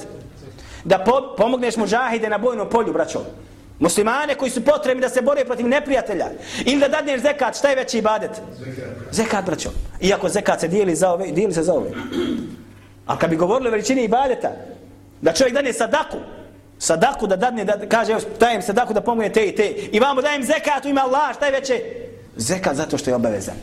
Da 0.84 0.98
po, 0.98 1.34
pomogneš 1.36 1.76
muđahide 1.76 2.28
na 2.28 2.38
bojnom 2.38 2.68
polju, 2.68 2.92
braćo. 2.92 3.20
Muslimane 3.78 4.34
koji 4.34 4.50
su 4.50 4.64
potrebni 4.64 5.00
da 5.00 5.08
se 5.08 5.22
bore 5.22 5.44
protiv 5.44 5.68
neprijatelja. 5.68 6.26
Ili 6.64 6.80
da 6.80 6.88
dadneš 6.88 7.20
zekat, 7.20 7.58
šta 7.58 7.68
je 7.68 7.76
veći 7.76 7.98
ibadet? 7.98 8.30
Zekat, 8.58 8.84
zekat 9.12 9.44
braćo. 9.44 9.70
Iako 10.00 10.28
zekat 10.28 10.60
se 10.60 10.68
dijeli, 10.68 10.94
za 10.94 11.12
ove, 11.12 11.26
dijeli 11.26 11.54
se 11.54 11.62
za 11.62 11.74
ove. 11.74 11.90
A 13.06 13.18
kad 13.18 13.30
bi 13.30 13.36
govorili 13.36 13.68
o 13.68 13.70
veličini 13.70 14.04
ibadeta, 14.04 14.50
da 15.20 15.32
čovjek 15.32 15.54
dane 15.54 15.72
sadaku, 15.72 16.16
sadaku 16.78 17.26
da 17.26 17.36
dadne, 17.36 17.64
da 17.64 17.88
kaže, 17.88 18.16
dajem 18.40 18.62
sadaku 18.62 18.94
da 18.94 19.00
pomogne 19.00 19.32
te 19.32 19.46
i 19.46 19.54
te, 19.54 19.68
i 19.92 20.00
vamo 20.00 20.22
dajem 20.22 20.44
zekat 20.44 20.84
u 20.84 20.88
ime 20.88 21.00
Allah, 21.00 21.36
šta 21.36 21.46
je 21.46 21.52
veće? 21.52 21.82
Zekat 22.36 22.76
zato 22.76 22.98
što 22.98 23.10
je 23.10 23.14
obavezan. 23.14 23.54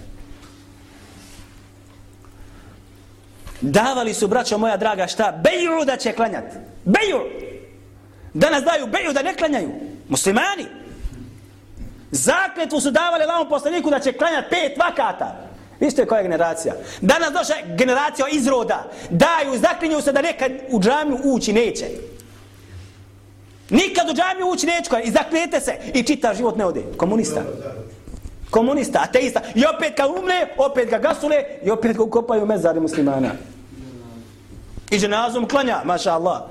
Davali 3.62 4.14
su, 4.14 4.28
braćo 4.28 4.58
moja 4.58 4.78
draga, 4.78 5.08
šta? 5.08 5.42
Beju 5.44 5.86
da 5.86 5.98
će 5.98 6.14
klanjat. 6.14 6.46
Beju! 6.86 7.20
Danas 8.34 8.64
daju 8.64 8.88
beju 8.88 9.14
da 9.14 9.22
ne 9.22 9.36
klanjaju. 9.36 9.70
Muslimani. 10.10 10.66
Zakletvu 12.12 12.82
su 12.82 12.92
davali 12.92 13.26
lavom 13.26 13.50
poslaniku 13.50 13.90
da 13.90 14.00
će 14.00 14.14
klanjat 14.14 14.46
pet 14.50 14.78
vakata. 14.78 15.49
Isto 15.80 16.02
je 16.02 16.08
koja 16.08 16.22
generacija. 16.22 16.74
Danas 17.02 17.34
došla 17.34 17.56
generacija 17.78 18.28
izroda. 18.32 18.92
Daju, 19.10 19.60
zaklinju 19.60 20.02
se 20.02 20.12
da 20.12 20.22
nekad 20.22 20.52
u 20.70 20.80
džamiju 20.80 21.18
ući 21.24 21.54
neće. 21.54 21.86
Nikad 23.70 24.10
u 24.10 24.14
džamiju 24.14 24.48
ući 24.48 24.66
neće. 24.66 24.90
I 25.04 25.12
zaklijete 25.12 25.60
se. 25.60 25.78
I 25.94 26.04
čita 26.04 26.34
život 26.34 26.58
ne 26.58 26.66
ode. 26.66 26.84
Komunista. 26.98 27.44
Komunista, 28.50 29.00
ateista. 29.04 29.42
I 29.56 29.64
opet 29.76 29.94
kad 29.98 30.10
umre, 30.10 30.48
opet 30.58 30.90
ga 30.90 30.98
gasule 30.98 31.44
i 31.64 31.72
opet 31.72 31.98
ga 31.98 32.04
ukopaju 32.04 32.46
mezari 32.46 32.80
muslimana. 32.80 33.30
I 34.92 34.98
dženazom 35.00 35.48
klanja, 35.48 35.82
maša 35.86 36.14
Allah. 36.14 36.42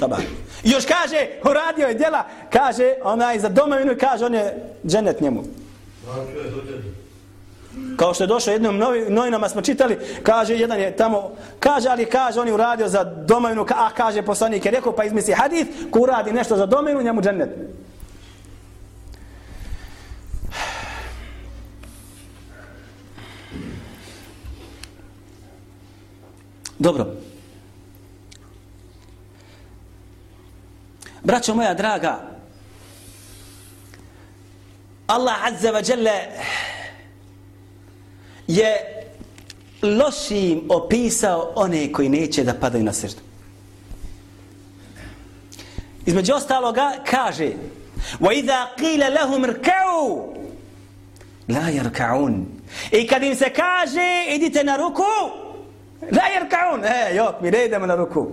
Taba. 0.00 0.18
I 0.64 0.70
još 0.70 0.84
kaže, 0.84 1.26
uradio 1.50 1.88
je 1.88 1.94
djela, 1.94 2.24
kaže, 2.52 2.94
onaj 3.02 3.38
za 3.38 3.48
domovinu 3.48 3.96
kaže, 4.00 4.24
on 4.24 4.34
je 4.34 4.74
dženet 4.86 5.20
njemu. 5.20 5.42
Kao 7.96 8.14
što 8.14 8.24
je 8.24 8.28
došao 8.28 8.52
jednom 8.52 8.78
novinama 9.08 9.48
smo 9.48 9.62
čitali, 9.62 9.98
kaže 10.22 10.54
jedan 10.54 10.80
je 10.80 10.96
tamo, 10.96 11.30
kaže 11.60 11.88
ali 11.88 12.06
kaže 12.06 12.40
on 12.40 12.46
je 12.46 12.54
uradio 12.54 12.88
za 12.88 13.04
domovinu, 13.04 13.66
a 13.68 13.90
kaže 13.90 14.22
poslanik 14.22 14.64
je 14.64 14.70
rekao 14.70 14.92
pa 14.92 15.04
izmisli 15.04 15.32
hadith, 15.32 15.70
ko 15.90 16.00
uradi 16.00 16.32
nešto 16.32 16.56
za 16.56 16.66
domovinu, 16.66 17.02
njemu 17.02 17.22
džennet. 17.22 17.50
Dobro. 26.78 27.06
Braćo 31.22 31.54
moja 31.54 31.74
draga, 31.74 32.20
Allah 35.06 35.44
Azza 35.44 35.72
wa 35.72 35.90
Jalla 35.90 36.20
je 38.47 38.75
lošim 39.81 40.61
opisao 40.69 41.51
one 41.55 41.91
koji 41.91 42.09
neće 42.09 42.43
da 42.43 42.53
padaju 42.53 42.83
na 42.83 42.93
srdu. 42.93 43.21
Između 46.05 46.33
ostaloga 46.33 46.91
kaže 47.09 47.51
وَإِذَا 48.19 48.65
قِيلَ 48.77 49.01
لَهُمْ 49.13 49.45
رْكَعُوا 49.45 50.33
لَا 51.49 51.69
يَرْكَعُونَ 51.69 52.45
I 52.91 53.07
kad 53.07 53.23
im 53.23 53.35
se 53.35 53.49
kaže 53.49 54.35
idite 54.35 54.63
na 54.63 54.77
ruku 54.77 55.03
لَا 56.11 56.23
يَرْكَعُونَ 56.37 56.85
E, 56.85 57.15
jok, 57.15 57.41
mi 57.41 57.51
ne 57.51 57.65
idemo 57.65 57.85
na 57.85 57.95
ruku. 57.95 58.31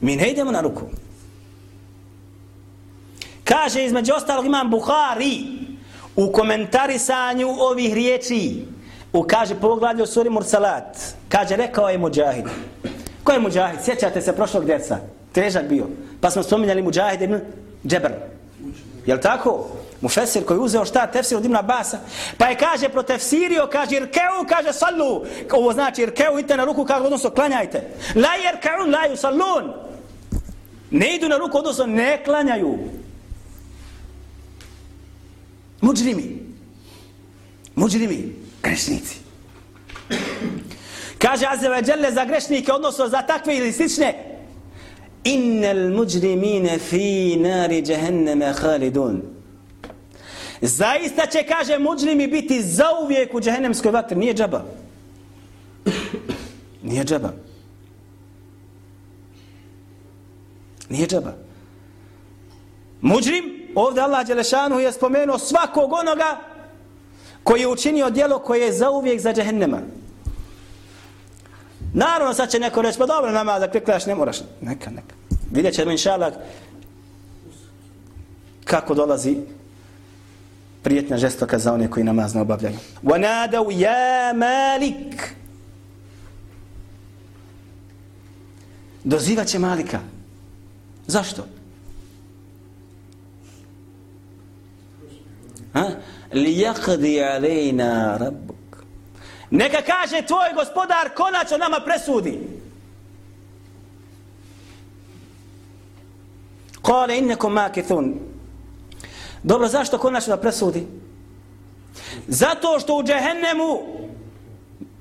Mi 0.00 0.16
ne 0.16 0.30
idemo 0.30 0.52
na 0.52 0.60
ruku. 0.60 0.82
Kaže 3.44 3.84
između 3.84 4.12
ostalog 4.12 4.46
imam 4.46 4.70
Buhari 4.70 5.59
u 6.15 6.31
komentarisanju 6.31 7.47
ovih 7.59 7.93
riječi. 7.93 8.65
U 9.13 9.23
kaže 9.23 9.55
poglavlju 9.55 10.05
suri 10.05 10.29
Mursalat. 10.29 10.97
Kaže 11.29 11.55
rekao 11.55 11.89
je 11.89 11.97
Mujahid. 11.97 12.45
Ko 13.23 13.31
je 13.31 13.39
Mujahid? 13.39 13.79
sjećate 13.83 14.21
se 14.21 14.35
prošlog 14.35 14.65
djeca 14.65 14.97
težak 15.31 15.67
bio. 15.67 15.87
Pa 16.21 16.29
smo 16.29 16.43
spominjali 16.43 16.81
Mujahid 16.81 17.21
ibn 17.21 17.39
Džebr 17.87 18.11
jel 19.05 19.19
tako? 19.19 19.67
Mufesir 20.01 20.45
koji 20.45 20.59
uzeo 20.59 20.85
šta? 20.85 21.07
Tefsir 21.07 21.37
od 21.37 21.45
Ibn 21.45 21.57
Basa 21.63 21.99
pa 22.37 22.45
je 22.45 22.57
kaže 22.57 22.89
protefsirio 22.89 23.67
kaže 23.71 23.95
irkeu 23.95 24.45
kaže 24.49 24.73
sallu. 24.73 25.25
Ovo 25.51 25.73
znači 25.73 26.01
irkeu 26.01 26.39
idite 26.39 26.57
na 26.57 26.65
ruku 26.65 26.85
kaže 26.85 27.05
odnosno 27.05 27.29
klanjajte. 27.29 27.87
La 28.15 28.29
irkeun 28.53 28.91
la 28.91 28.99
yusallun 29.09 29.71
ne 30.91 31.15
idu 31.15 31.29
na 31.29 31.37
ruku 31.37 31.57
odnosno 31.57 31.85
ne 31.85 32.23
klanjaju. 32.23 32.77
Muđrimi. 35.91 36.39
Muđrimi. 37.75 38.35
Grešnici. 38.63 39.15
Kaže 41.17 41.45
Azeva 41.49 41.81
Đelle 41.81 42.11
za 42.11 42.25
grešnike, 42.25 42.71
odnosno 42.71 43.07
za 43.07 43.21
takve 43.21 43.57
ili 43.57 43.71
slične. 43.71 44.13
Innel 45.23 45.93
muđrimine 45.93 46.79
fi 46.79 47.35
nari 47.35 47.81
džehenneme 47.81 48.53
halidun. 48.53 49.21
Zaista 50.61 51.25
će, 51.25 51.43
kaže, 51.43 51.79
muđrimi 51.79 52.27
biti 52.27 52.61
zauvijek 52.61 53.33
u 53.33 53.41
džehennemskoj 53.41 53.91
vatri. 53.91 54.17
Nije 54.17 54.33
džaba. 54.33 54.65
Nije 56.83 57.03
džaba. 57.03 57.33
Nije 60.89 61.07
džaba. 61.07 61.33
Muđrim, 63.01 63.60
ovdje 63.74 64.02
Allah 64.02 64.26
Đelešanu 64.26 64.78
je 64.78 64.92
spomenuo 64.92 65.38
svakog 65.38 65.92
onoga 65.92 66.40
koji 67.42 67.60
je 67.60 67.68
učinio 67.68 68.10
dijelo 68.10 68.38
koje 68.38 68.60
je 68.60 68.72
zauvijek 68.72 69.20
za 69.20 69.32
džehennema. 69.32 69.80
Naravno 71.94 72.34
sad 72.34 72.50
će 72.50 72.58
neko 72.58 72.82
reći, 72.82 72.98
pa 72.98 73.06
dobro 73.06 73.30
nama 73.30 73.58
da 73.58 73.70
kliklaš 73.70 74.06
ne 74.06 74.14
moraš. 74.14 74.36
Neka, 74.60 74.90
neka. 74.90 75.14
Vidjet 75.52 75.74
ćemo 75.74 75.90
inša 75.90 76.30
kako 78.64 78.94
dolazi 78.94 79.36
prijetna 80.82 81.18
žestoka 81.18 81.58
za 81.58 81.72
one 81.72 81.90
koji 81.90 82.04
namaz 82.04 82.34
ne 82.34 82.40
obavljaju. 82.40 82.76
وَنَادَوْ 83.02 83.70
يَا 83.70 84.32
مَالِكْ 84.32 85.36
Dozivat 89.04 89.46
će 89.46 89.58
Malika. 89.58 90.00
Zašto? 91.06 91.46
Li 96.33 96.57
yaqdi 96.57 97.35
alejna 97.35 98.17
rabbuk 98.17 98.83
neka 99.49 99.81
kaže 99.81 100.25
tvoj 100.27 100.53
gospodar 100.55 101.09
konačno 101.15 101.57
nama 101.57 101.79
presudi 101.85 102.39
Kale 106.81 107.17
innekom 107.17 107.53
makithun. 107.53 108.19
Dobro, 109.43 109.67
zašto 109.67 109.97
konačno 109.97 110.35
da 110.35 110.41
presudi? 110.41 110.87
Zato 112.27 112.79
što 112.79 112.95
u 112.95 113.03
džehennemu 113.03 113.79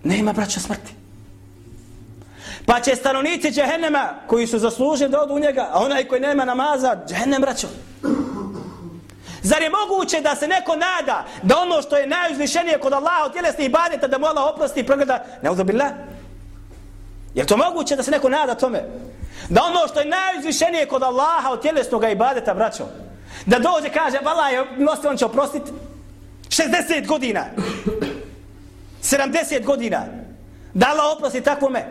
nema 0.05 0.33
braća 0.33 0.61
smrti. 0.61 0.93
Pa 2.67 2.81
će 2.81 2.97
stanovnici 2.97 3.51
džehennema 3.51 4.15
koji 4.27 4.47
su 4.47 4.59
zasluženi 4.59 5.11
da 5.11 5.21
odu 5.21 5.35
u 5.35 5.39
njega, 5.39 5.69
a 5.73 5.85
onaj 5.85 6.05
koji 6.05 6.21
nema 6.21 6.45
namaza, 6.45 6.97
džehennem 7.09 7.43
braćo. 7.43 7.69
Zar 9.42 9.62
je 9.62 9.70
moguće 9.70 10.20
da 10.20 10.37
se 10.37 10.48
neko 10.48 10.76
nada 10.76 11.24
da 11.42 11.59
ono 11.59 11.83
što 11.83 11.96
je 11.96 12.07
najuzvišenije 12.07 12.79
kod 12.79 12.92
Allaha 12.92 13.24
od 13.24 13.33
tjelesnih 13.33 13.66
ibadeta 13.66 14.07
da 14.07 14.18
mu 14.18 14.26
Allah 14.26 14.44
oprosti 14.55 14.81
i 14.81 14.87
progleda? 14.87 15.24
Ne. 15.42 15.50
Je 17.35 17.46
to 17.46 17.57
moguće 17.57 17.96
da 17.96 18.03
se 18.03 18.11
neko 18.11 18.29
nada 18.29 18.55
tome? 18.55 18.83
Da 19.48 19.62
ono 19.62 19.88
što 19.88 20.00
je 20.00 20.07
najuzvišenije 20.07 20.87
kod 20.87 21.03
Allaha 21.03 21.50
od 21.50 21.62
tjelesnog 21.62 22.05
ibadeta, 22.12 22.55
braćo, 22.55 22.87
da 23.46 23.59
dođe 23.59 23.92
kaže, 23.94 24.18
vala 24.24 24.48
je, 24.48 24.66
nosi 24.76 25.07
on 25.07 25.16
će 25.16 25.24
oprostiti 25.24 25.70
60 26.48 27.07
godina, 27.07 27.44
70 29.03 29.64
godina, 29.64 30.07
da 30.74 30.87
Allah 30.88 31.16
oprosti 31.16 31.40
takvome. 31.40 31.87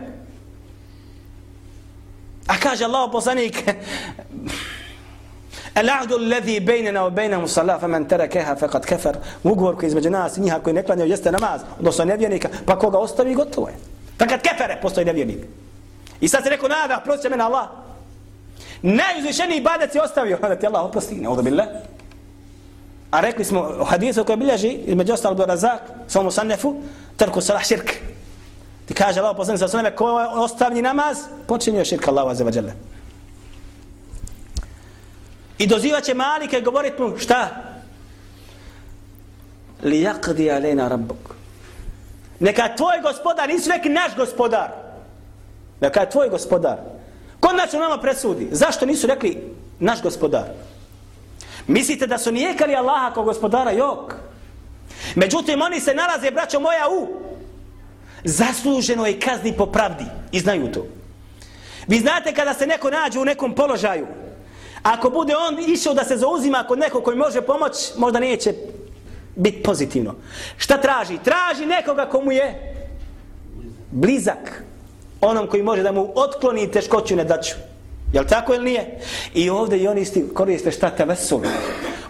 A 2.46 2.58
kaže 2.62 2.84
Allah 2.84 3.08
poslanik, 3.12 3.64
Al-ahdu 5.80 6.14
alladhi 6.14 6.60
baynana 6.60 7.00
wa 7.06 7.10
baynahum 7.10 7.48
salat 7.48 7.80
faman 7.80 8.04
tarakaha 8.04 8.56
faqad 8.56 8.84
kafar. 8.86 9.16
Ugovor 9.44 9.76
koji 9.78 9.88
između 9.88 10.10
nas 10.10 10.36
i 10.36 10.40
njih 10.40 10.54
koji 10.62 10.74
ne 10.74 10.82
klanjaju 10.82 11.10
jeste 11.10 11.32
namaz, 11.32 11.60
odnosno 11.78 12.04
nevjernika, 12.04 12.48
pa 12.66 12.78
koga 12.78 12.98
ostavi 12.98 13.34
gotovo 13.34 13.68
je. 13.68 13.74
Pa 14.18 14.26
kad 14.26 14.42
kefere 14.42 14.78
postoji 14.82 15.06
nevjernik. 15.06 15.38
I 16.20 16.28
sad 16.28 16.44
se 16.44 16.50
neko 16.50 16.68
nada, 16.68 17.00
prosti 17.04 17.28
mene 17.28 17.44
Allah. 17.44 17.68
Najuzvišeniji 18.82 19.58
ibadet 19.58 19.92
si 19.92 19.98
ostavio, 19.98 20.38
da 20.50 20.56
ti 20.56 20.66
Allah 20.66 20.84
oprosti, 20.84 21.14
ne 21.14 21.28
odo 21.28 21.42
billah. 21.42 21.66
A 23.10 23.20
rekli 23.20 23.44
smo 23.44 23.60
u 23.80 23.84
hadisu 23.84 24.24
koji 24.24 24.36
bilježi, 24.36 24.68
između 24.68 25.12
ostalo 25.12 25.34
do 25.34 25.46
razak, 25.46 25.80
svom 26.08 26.30
sannefu, 26.30 26.76
trku 27.16 27.40
salah 27.40 27.64
širk. 27.64 27.92
Ti 28.86 28.94
kaže 28.94 29.20
Allah 29.20 29.36
poslani 29.36 29.58
sa 29.58 29.68
sveme, 29.68 29.96
ko 29.96 30.06
ostavni 30.34 30.82
namaz, 30.82 31.18
počinio 31.46 31.84
širk 31.84 32.08
Allahu 32.08 32.28
azza 32.28 32.44
wa 32.44 32.56
jalla. 32.56 32.72
I 35.60 35.66
dozivat 35.66 36.04
će 36.04 36.14
Malike 36.14 36.60
govorit 36.60 36.98
mu 36.98 37.18
šta? 37.18 37.48
Li 39.82 40.00
jakdi 40.00 40.50
alena 40.50 40.88
rabbuk. 40.88 41.34
Neka 42.38 42.76
tvoj 42.76 43.00
gospodar, 43.02 43.48
nisu 43.48 43.70
neki 43.70 43.88
naš 43.88 44.16
gospodar. 44.16 44.70
Neka 45.80 46.00
je 46.00 46.10
tvoj 46.10 46.28
gospodar. 46.28 46.78
Ko 47.40 47.52
nas 47.52 47.72
nama 47.72 47.98
presudi? 47.98 48.48
Zašto 48.52 48.86
nisu 48.86 49.06
rekli 49.06 49.54
naš 49.78 50.02
gospodar? 50.02 50.44
Mislite 51.66 52.06
da 52.06 52.18
su 52.18 52.32
nijekali 52.32 52.74
Allaha 52.74 53.14
kao 53.14 53.24
gospodara? 53.24 53.70
Jok. 53.70 54.14
Međutim, 55.14 55.62
oni 55.62 55.80
se 55.80 55.94
nalaze, 55.94 56.30
braćo 56.30 56.60
moja, 56.60 56.88
u 56.88 57.08
zasluženoj 58.24 59.20
kazni 59.20 59.56
po 59.56 59.66
pravdi. 59.66 60.04
I 60.32 60.40
znaju 60.40 60.72
to. 60.72 60.86
Vi 61.86 61.98
znate 61.98 62.34
kada 62.34 62.54
se 62.54 62.66
neko 62.66 62.90
nađe 62.90 63.18
u 63.18 63.24
nekom 63.24 63.54
položaju, 63.54 64.06
Ako 64.82 65.10
bude 65.10 65.34
on 65.36 65.70
išao 65.70 65.94
da 65.94 66.04
se 66.04 66.16
zauzima 66.16 66.64
kod 66.68 66.78
nekog 66.78 67.04
koji 67.04 67.16
može 67.16 67.42
pomoć, 67.42 67.72
možda 67.96 68.20
neće 68.20 68.54
biti 69.36 69.62
pozitivno. 69.62 70.14
Šta 70.56 70.80
traži? 70.80 71.18
Traži 71.24 71.66
nekoga 71.66 72.06
komu 72.06 72.32
je 72.32 72.74
blizak. 73.90 74.64
Onom 75.20 75.46
koji 75.46 75.62
može 75.62 75.82
da 75.82 75.92
mu 75.92 76.12
otkloni 76.14 76.70
teškoću 76.70 77.16
ne 77.16 77.24
daću. 77.24 77.54
Jel 78.12 78.24
tako 78.24 78.54
ili 78.54 78.64
nije? 78.64 79.00
I 79.34 79.50
ovdje 79.50 79.78
i 79.78 79.88
oni 79.88 80.00
isti 80.00 80.24
koriste 80.34 80.70
šta 80.70 80.90
te 80.90 81.04
vesul. 81.04 81.40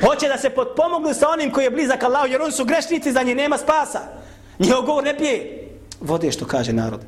Hoće 0.05 0.29
da 0.29 0.39
se 0.39 0.51
potpomognu 0.51 1.15
sa 1.15 1.29
onim 1.29 1.53
koji 1.53 1.65
je 1.65 1.71
blizak 1.71 2.03
Allahu, 2.03 2.27
jer 2.27 2.43
oni 2.43 2.53
su 2.53 2.65
grešnici, 2.65 3.13
za 3.13 3.23
njih 3.23 3.37
nema 3.37 3.59
spasa. 3.59 4.01
Njihov 4.59 4.83
govor 4.83 5.05
ne 5.05 5.19
pije. 5.19 5.69
Vode 6.01 6.33
što 6.33 6.47
kaže 6.47 6.73
narod. 6.73 7.01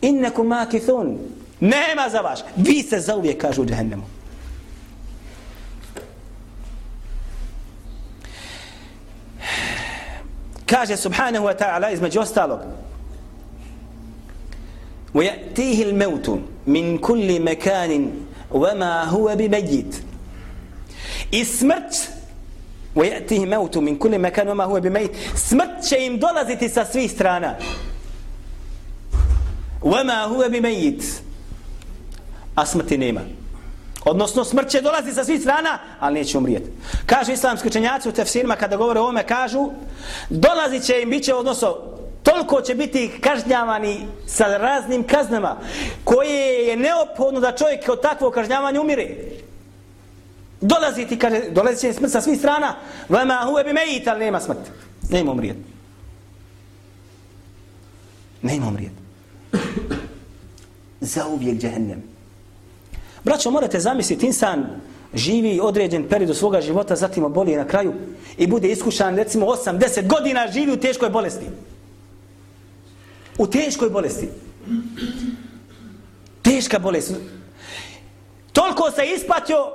Innekum 0.00 0.46
makithun. 0.46 1.18
Nema 1.61 2.09
za 2.09 2.21
vaš. 2.21 2.39
Vi 2.55 2.83
se 2.83 2.99
za 2.99 3.15
uvijek 3.15 3.41
kažu 3.41 3.61
u 3.61 3.65
džehennemu. 3.65 4.03
Kaže 10.65 10.97
subhanahu 10.97 11.45
wa 11.45 11.55
ta'ala 11.57 11.93
između 11.93 12.19
ostalog 12.19 12.59
ويأتيه 15.13 15.83
الموت 15.83 16.39
من 16.67 16.97
كل 16.97 17.41
مكان 17.41 18.11
وما 18.51 19.03
هو 19.03 19.35
بميت 19.35 19.95
I 21.31 21.43
smrt 21.43 22.17
وَيَأْتِهِ 22.97 23.45
مَوْتُ 23.45 23.77
مِنْ 23.77 23.97
كُلِّ 23.97 24.19
مَكَانُ 24.19 24.47
وَمَا 24.49 24.63
هُوَ 24.63 24.79
بِمَيْتِ 24.79 25.11
Smrt 25.35 25.85
će 25.89 26.05
im 26.05 26.19
dolaziti 26.19 26.69
sa 26.69 26.85
svih 26.85 27.11
strana. 27.11 27.55
وَمَا 29.81 30.25
هُوَ 30.25 30.49
بِمَيْتِ 30.49 31.03
A 32.54 32.66
smrti 32.66 32.98
nema. 32.98 33.20
Odnosno 34.04 34.44
smrt 34.44 34.68
će 34.68 34.80
dolazi 34.80 35.12
sa 35.12 35.24
svih 35.24 35.40
strana, 35.40 35.78
ali 36.00 36.14
neće 36.14 36.38
umrijeti. 36.38 36.70
Kažu 37.06 37.32
islamski 37.32 37.68
učenjaci 37.68 38.08
u 38.08 38.12
tefsirima 38.12 38.56
kada 38.56 38.76
govore 38.76 39.00
o 39.00 39.08
ome, 39.08 39.26
kažu 39.26 39.70
dolazi 40.30 40.80
će 40.80 41.02
im, 41.02 41.10
bit 41.10 41.24
će, 41.24 41.34
odnosno 41.34 41.76
toliko 42.22 42.60
će 42.60 42.74
biti 42.74 43.10
kažnjavani 43.20 44.06
sa 44.26 44.44
raznim 44.56 45.04
kaznama 45.04 45.56
koje 46.04 46.68
je 46.68 46.76
neophodno 46.76 47.40
da 47.40 47.56
čovjek 47.56 47.88
od 47.88 48.02
takvog 48.02 48.32
kažnjavanja 48.34 48.80
umire. 48.80 49.08
Dolazi 50.60 51.06
ti, 51.06 51.18
kaže, 51.18 51.40
dolazi 51.50 51.80
će 51.80 51.92
smrt 51.92 52.12
sa 52.12 52.20
svih 52.20 52.38
strana, 52.38 52.74
vama 53.08 53.42
huve 53.46 53.64
bi 53.64 53.72
mejit, 53.72 54.08
ali 54.08 54.24
nema 54.24 54.40
smrt. 54.40 54.70
Nema 55.10 55.32
umrijet. 55.32 55.56
Nema 58.42 58.66
umrijet. 58.66 58.92
Zauvijek 61.00 61.60
džehennem. 61.60 62.11
Braćo, 63.24 63.50
morate 63.50 63.80
zamisliti, 63.80 64.26
insan 64.26 64.66
živi 65.14 65.60
određen 65.62 66.08
period 66.08 66.36
svoga 66.36 66.60
života, 66.60 66.96
zatim 66.96 67.24
oboli 67.24 67.56
na 67.56 67.66
kraju 67.66 67.92
i 68.38 68.46
bude 68.46 68.68
iskušan, 68.68 69.16
recimo 69.16 69.46
8-10 69.46 70.06
godina 70.06 70.48
živi 70.52 70.72
u 70.72 70.76
teškoj 70.80 71.10
bolesti. 71.10 71.46
U 73.38 73.46
teškoj 73.46 73.90
bolesti. 73.90 74.28
Teška 76.42 76.78
bolest. 76.78 77.14
Toliko 78.52 78.90
se 78.90 79.04
ispatio, 79.04 79.72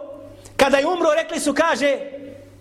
kada 0.57 0.77
je 0.77 0.87
umro, 0.87 1.09
rekli 1.15 1.39
su, 1.39 1.53
kaže, 1.53 1.97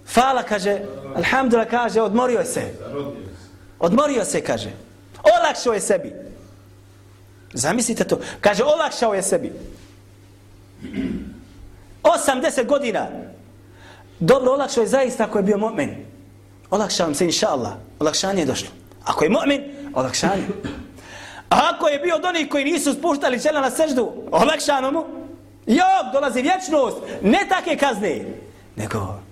fala, 0.07 0.43
kaže, 0.43 0.81
alhamdulillah, 1.17 1.71
kaže, 1.71 2.01
odmorio 2.01 2.45
se. 2.45 2.75
Odmorio 3.79 4.25
se, 4.25 4.41
kaže. 4.41 4.71
Olakšao 5.23 5.75
je 5.75 5.81
sebi. 5.81 6.13
Zamislite 7.53 8.05
to. 8.05 8.21
Kaže, 8.41 8.65
olakšao 8.65 9.15
je 9.15 9.23
sebi. 9.23 9.53
80 12.03 12.67
godina. 12.67 13.07
Dobro, 14.21 14.53
olakšao 14.53 14.83
je 14.83 14.89
zaista 14.89 15.25
ako 15.25 15.39
je 15.39 15.43
bio 15.43 15.57
mu'min. 15.57 15.95
Olakšao 16.71 17.15
se, 17.15 17.25
inša 17.25 17.49
Allah. 17.49 17.73
Olakšanje 17.99 18.43
je 18.43 18.47
došlo. 18.47 18.69
Ako 19.05 19.25
je 19.25 19.31
mu'min, 19.31 19.63
olakšanje. 19.95 20.47
A 21.51 21.71
ako 21.75 21.89
je 21.89 21.99
bio 21.99 22.17
od 22.17 22.25
onih 22.25 22.49
koji 22.49 22.65
nisu 22.65 22.93
spuštali 22.93 23.43
čela 23.43 23.61
na 23.61 23.71
seždu, 23.71 24.13
olakšano 24.31 24.91
mu, 24.91 25.05
jok, 25.67 26.13
dolazi 26.13 26.43
vječnost, 26.43 26.97
ne 27.23 27.47
take 27.49 27.77
kazne, 27.77 28.25
nego 28.77 29.27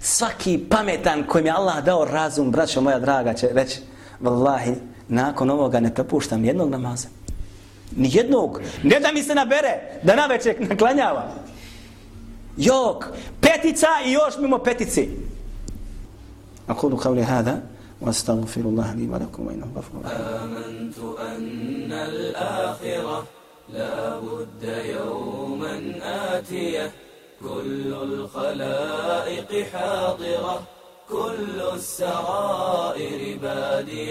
svaki 0.00 0.58
pametan 0.70 1.26
kojim 1.26 1.46
je 1.46 1.52
Allah 1.52 1.84
dao 1.84 2.04
razum, 2.04 2.50
braćo 2.50 2.80
moja 2.80 2.98
draga, 2.98 3.34
će 3.34 3.48
reći, 3.52 3.80
vallahi, 4.20 4.74
nakon 5.09 5.49
ovoga 5.49 5.79
ne 5.79 5.93
propuštam 5.93 6.45
jednog 6.45 6.69
namaza. 6.69 7.07
Ni 7.95 8.09
jednog. 8.13 8.61
Ne 8.83 8.99
da 8.99 9.11
mi 9.11 9.23
se 9.23 9.35
nabere, 9.35 9.99
da 10.03 10.15
na 10.15 10.25
večer 10.25 10.55
naklanjava. 10.59 11.33
Jok, 12.57 13.05
petica 13.41 13.87
i 14.05 14.11
još 14.11 14.37
mimo 14.41 14.57
petici. 14.57 15.09
أقول 16.69 16.97
قولي 16.97 17.23
هذا 17.23 17.63
وأستغفر 18.01 18.61
الله 18.61 18.93
لي 18.93 19.05
ولكم 19.13 19.47
وإنه 19.47 19.67
غفور 19.75 20.01
آمنت 20.05 20.97
أن 21.19 21.91
الآخرة 21.91 23.17
لا 23.73 24.19
بد 24.19 24.63
يوما 24.95 25.75
آتية 26.33 26.91
كل 27.41 27.93
الخلائق 28.09 29.49
حاضرة 29.73 30.55
كل 31.09 31.57
السرائر 31.73 33.37
بادية 33.41 34.05